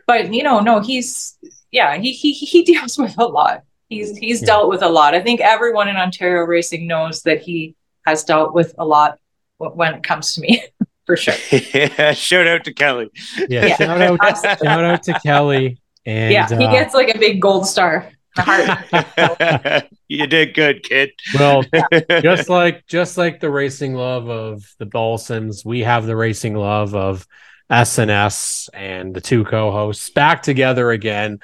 [0.07, 1.37] but you know, no, he's
[1.71, 3.63] yeah, he he he deals with a lot.
[3.89, 4.47] He's he's Yeah.
[4.47, 5.13] dealt with a lot.
[5.15, 9.19] I think everyone in Ontario racing knows that he has dealt with a lot
[9.57, 10.63] when it comes to me,
[11.05, 11.33] for sure.
[11.73, 13.09] yeah, shout out to Kelly.
[13.49, 13.75] Yeah, Yeah.
[13.75, 15.77] shout out, shout out to Kelly.
[16.09, 19.85] And yeah, he uh, gets like a big gold star, heart.
[20.07, 21.11] you did good, kid.
[21.37, 21.63] well,
[22.21, 26.95] just like just like the racing love of the Balsons, we have the racing love
[26.95, 27.27] of
[27.69, 31.41] SNS and the two co-hosts back together again.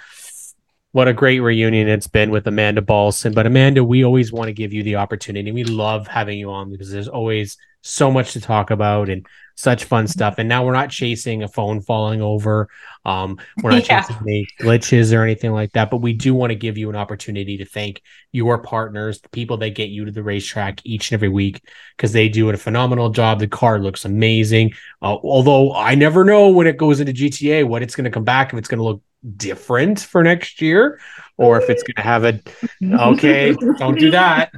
[0.93, 3.35] What a great reunion it's been with Amanda Balson.
[3.35, 5.51] But Amanda, we always want to give you the opportunity.
[5.51, 9.85] We love having you on because there's always so much to talk about and such
[9.85, 10.35] fun stuff.
[10.37, 12.69] And now we're not chasing a phone falling over.
[13.05, 14.01] Um, we're not Yeah.
[14.01, 15.89] chasing any glitches or anything like that.
[15.89, 18.01] But we do want to give you an opportunity to thank
[18.31, 21.61] your partners, the people that get you to the racetrack each and every week,
[21.95, 23.39] because they do a phenomenal job.
[23.39, 24.73] The car looks amazing.
[25.01, 28.23] Uh, although I never know when it goes into GTA what it's going to come
[28.23, 29.01] back if it's going to look
[29.37, 30.99] different for next year
[31.37, 32.39] or if it's going to have a
[32.83, 33.55] okay.
[33.77, 34.51] don't do that.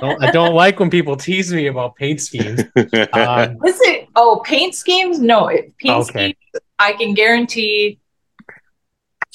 [0.00, 2.62] Don't, I don't like when people tease me about paint schemes.
[3.12, 4.08] Um, Is it?
[4.14, 5.18] Oh, paint schemes?
[5.18, 6.20] No, it, paint Okay.
[6.52, 6.64] schemes.
[6.78, 7.98] I can guarantee.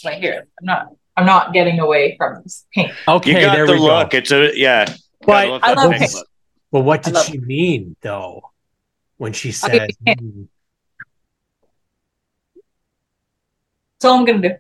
[0.06, 0.88] Right here, I'm not.
[1.16, 2.92] I'm not getting away from this paint.
[3.08, 4.12] okay, you got there the we look.
[4.12, 4.18] go.
[4.18, 4.86] It's a yeah.
[5.22, 6.14] But love I love pink pink.
[6.14, 6.28] look.
[6.72, 8.42] But what did she mean though
[9.18, 9.92] when she said?
[10.06, 10.16] yeah.
[10.16, 10.44] "Hmm,
[14.00, 14.56] That's all I'm gonna do.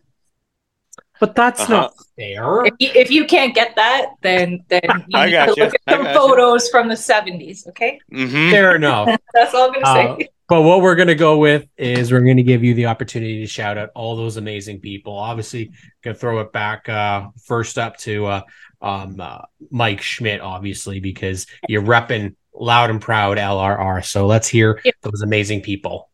[1.24, 1.74] But that's Uh-huh.
[1.74, 2.65] not fair.
[2.65, 5.63] If you, if you can't get that, then then you I need got to you.
[5.63, 6.19] look at I some got you.
[6.19, 7.65] photos from the 70s.
[7.69, 8.51] Okay, Mhm.
[8.51, 9.07] Fair enough.
[9.34, 10.28] that's all I'm gonna Uh, say.
[10.49, 13.39] But what we're going to go with is we're going to give you the opportunity
[13.39, 15.17] to shout out all those amazing people.
[15.17, 15.71] Obviously,
[16.03, 18.41] going to throw it back uh, first up to uh,
[18.82, 19.39] um, uh,
[19.71, 24.03] Mike Schmidt, obviously, because you're repping loud and proud LRR.
[24.03, 24.95] So let's hear Yep.
[25.01, 26.09] those amazing people.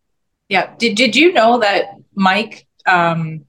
[0.48, 0.74] Yeah.
[0.78, 2.68] Did Did you know that Mike?
[2.86, 3.46] Um,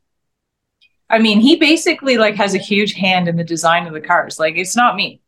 [1.11, 4.39] I mean, he basically like has a huge hand in the design of the cars.
[4.39, 5.21] Like it's not me.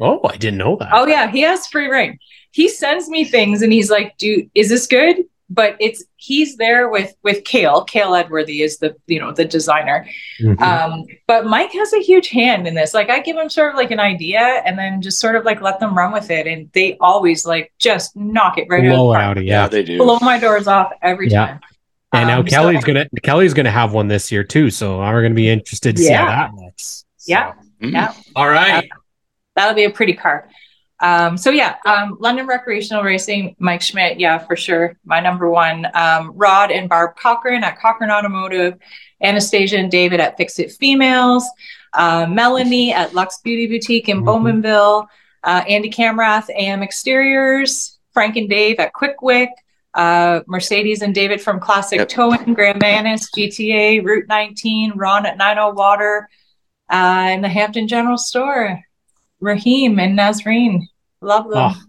[0.00, 0.90] Oh, I didn't know that.
[0.92, 2.18] Oh yeah, he has free rein.
[2.52, 6.88] He sends me things and he's like, "Dude, is this good?" But it's he's there
[6.88, 7.84] with with Kale.
[7.84, 10.06] Kale Edworthy is the you know the designer.
[10.40, 10.58] Mhm.
[10.62, 12.94] Um, but Mike has a huge hand in this.
[12.94, 15.60] Like I give him sort of like an idea and then just sort of like
[15.60, 19.36] let them run with it, and they always like just knock it right Blow out.
[19.38, 19.68] out, Yeah, yeah.
[19.68, 19.98] they do.
[19.98, 21.46] Blow my doors off every Yeah.
[21.46, 21.60] time.
[22.12, 24.70] And now Um, so- Kelly's gonna Kelly's gonna have one this year too.
[24.70, 27.04] So we're gonna be interested to see how that looks.
[27.26, 27.52] Yeah.
[27.80, 27.92] Mhm.
[27.92, 28.12] Yeah.
[28.36, 28.88] All right.
[29.56, 30.48] That'll be a pretty car.
[31.00, 34.96] Um, so yeah, um, London Recreational Racing, Mike Schmidt, yeah, for sure.
[35.04, 38.74] My number one, um, Rod and Barb Cochran at Cochran Automotive,
[39.20, 41.44] Anastasia and David at Fix It Females,
[41.94, 44.24] uh, Melanie at Lux Beauty Boutique in Mhm.
[44.62, 45.06] Bowmanville,
[45.42, 49.50] uh, Andy Camrath, AM Exteriors, Frank and Dave at Quickwick,
[49.94, 52.08] uh, Mercedes and David from Classic Yep.
[52.08, 56.28] Towing, Grand Manis, GTA, Route 19, Ron at 90 Water,
[56.90, 58.80] uh, and the Hampton General Store.
[59.40, 60.82] Raheem and Nazreen.
[61.20, 61.72] Love them.
[61.74, 61.82] Oh.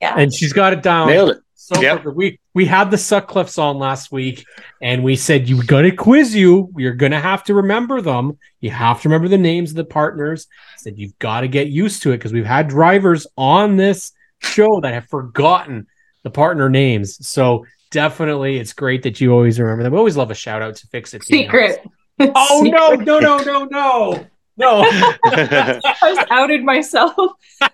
[0.00, 0.14] yeah.
[0.16, 1.08] And she's got it down.
[1.08, 1.38] Nailed it.
[1.54, 1.98] So Yep.
[1.98, 2.16] perfect.
[2.16, 4.44] we we had the Sutcliffes on last week,
[4.80, 6.72] and we said you're gonna quiz you.
[6.78, 8.38] You're gonna have to remember them.
[8.60, 10.46] You have to remember the names of the partners.
[10.74, 14.12] I said you've got to get used to it because we've had drivers on this
[14.38, 15.88] show that have forgotten
[16.22, 17.26] the partner names.
[17.26, 19.92] So definitely, it's great that you always remember them.
[19.92, 21.24] We always love a shout out to Fix It.
[21.24, 21.80] Secret.
[22.20, 23.06] Oh no Secret.
[23.06, 24.80] no no no no no!
[25.24, 27.14] I just outed myself.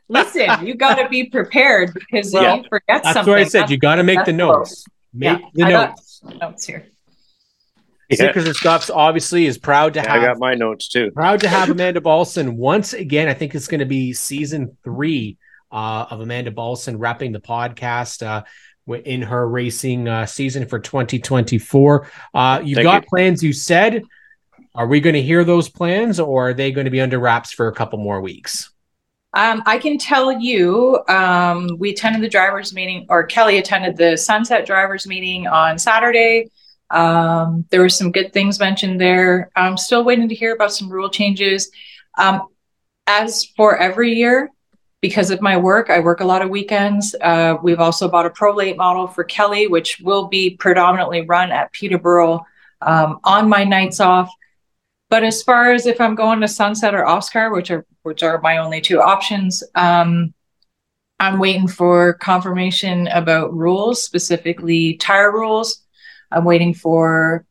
[0.08, 3.14] Listen, you got to be prepared because Well, if you forget That's something.
[3.14, 3.70] That's what I said.
[3.70, 4.84] You got to make the notes.
[5.14, 6.20] Make Yeah, the I notes.
[6.40, 6.86] notes here.
[8.10, 8.16] Yeah.
[8.16, 11.10] Stickers and Scuffs obviously is proud to I have I got my notes too.
[11.12, 13.28] Proud to have Amanda Balson once again.
[13.28, 15.38] I think it's going to be season three
[15.74, 18.44] uh, of Amanda Balson wrapping the podcast uh,
[19.04, 22.08] in her racing uh, season for 2024.
[22.32, 23.08] Uh, you've Thank got you.
[23.08, 24.02] plans, you said.
[24.76, 27.52] Are we going to hear those plans or are they going to be under wraps
[27.52, 28.70] for a couple more weeks?
[29.34, 34.16] Um, I can tell you, um, we attended the drivers meeting, or Kelly attended the
[34.16, 36.50] Sunset drivers meeting on Saturday.
[36.90, 39.50] Um, there were some good things mentioned there.
[39.56, 41.70] I'm still waiting to hear about some rule changes.
[42.16, 42.46] Um,
[43.08, 44.50] as for every year,
[45.04, 47.14] because of my work, I work a lot of weekends.
[47.20, 51.52] Uh, we've also bought a Pro Late model for Kelly, which will be predominantly run
[51.52, 52.46] at Peterborough
[52.80, 54.30] um, on my nights off.
[55.10, 58.40] But as far as if I'm going to Sunset or OSCAAR, which are which are
[58.40, 60.32] my only two options, um,
[61.20, 65.82] I'm waiting for confirmation about rules, specifically tire rules.
[66.32, 67.44] I'm waiting for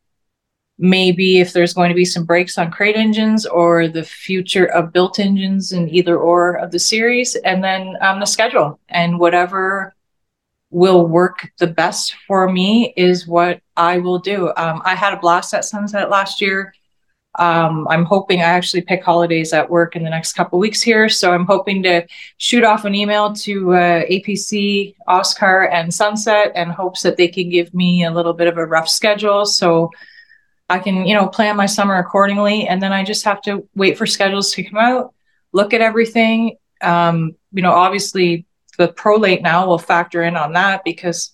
[0.83, 4.91] maybe if there's going to be some breaks on crate engines or the future of
[4.91, 9.95] built engines in either or of the series, and then um, the schedule and whatever
[10.71, 14.49] will work the best for me is what I will do.
[14.57, 16.73] Um, I had a blast at Sunset last year.
[17.39, 21.07] Um, I'm hoping I actually pick holidays at work in the next couple weeks here,
[21.07, 22.05] so I'm hoping to
[22.39, 27.49] shoot off an email to uh, APC, OSCAAR, and Sunset, and hopes that they can
[27.49, 29.89] give me a little bit of a rough schedule so
[30.69, 32.67] I can, you know, plan my summer accordingly.
[32.67, 35.13] And then I just have to wait for schedules to come out,
[35.51, 36.57] look at everything.
[36.81, 38.45] Um, you know, obviously
[38.77, 41.31] the Pro Late now will factor in on that because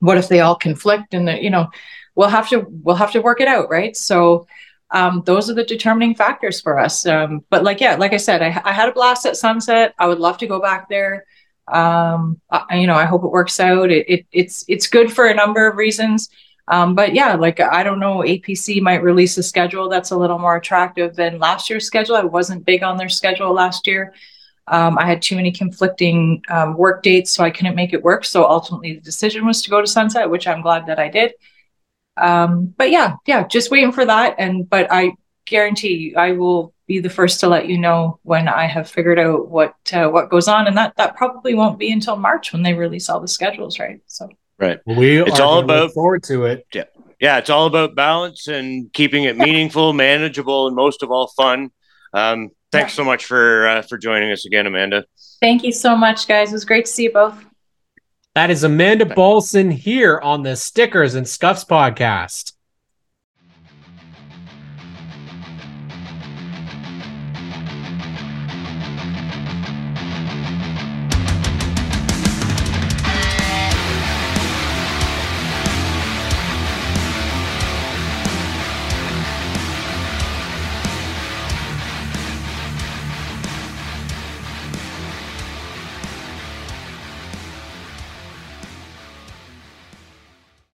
[0.00, 1.68] what if they all conflict and the, you know,
[2.14, 3.96] we'll have to we'll have to work it out, right?
[3.96, 4.46] So
[4.90, 7.06] um, those are the determining factors for us.
[7.06, 9.94] Um, but like, yeah, like I said, I, I, had a blast at Sunset.
[9.98, 11.26] I would love to go back there.
[11.66, 13.90] Um, I, you know, I hope it works out.
[13.90, 16.30] It, it, it's it's good for a number of reasons.
[16.70, 20.38] Um, but yeah, like I don't know, APC might release a schedule that's a little
[20.38, 22.16] more attractive than last year's schedule.
[22.16, 24.12] I wasn't big on their schedule last year.
[24.66, 28.24] Um, I had too many conflicting um, work dates, so I couldn't make it work.
[28.24, 31.32] So ultimately, the decision was to go to Sunset, which I'm glad that I did.
[32.18, 34.34] Um, but yeah, yeah, just waiting for that.
[34.38, 35.12] And but I
[35.46, 39.18] guarantee you, I will be the first to let you know when I have figured
[39.18, 42.62] out what uh, what goes on, and that that probably won't be until March when
[42.62, 44.00] they release all the schedules, right?
[44.06, 44.28] So
[44.58, 46.66] right, we it's all about forward to it.
[46.72, 46.84] Yeah,
[47.20, 51.70] yeah, it's all about balance and keeping it meaningful, manageable, and most of all, fun.
[52.12, 55.04] Um, thanks so much for uh, for joining us again, Amanda.
[55.40, 56.50] Thank you so much, guys.
[56.50, 57.44] It was great to see you both.
[58.34, 62.52] That is Amanda Balson here on the Stickers and Scuffs podcast.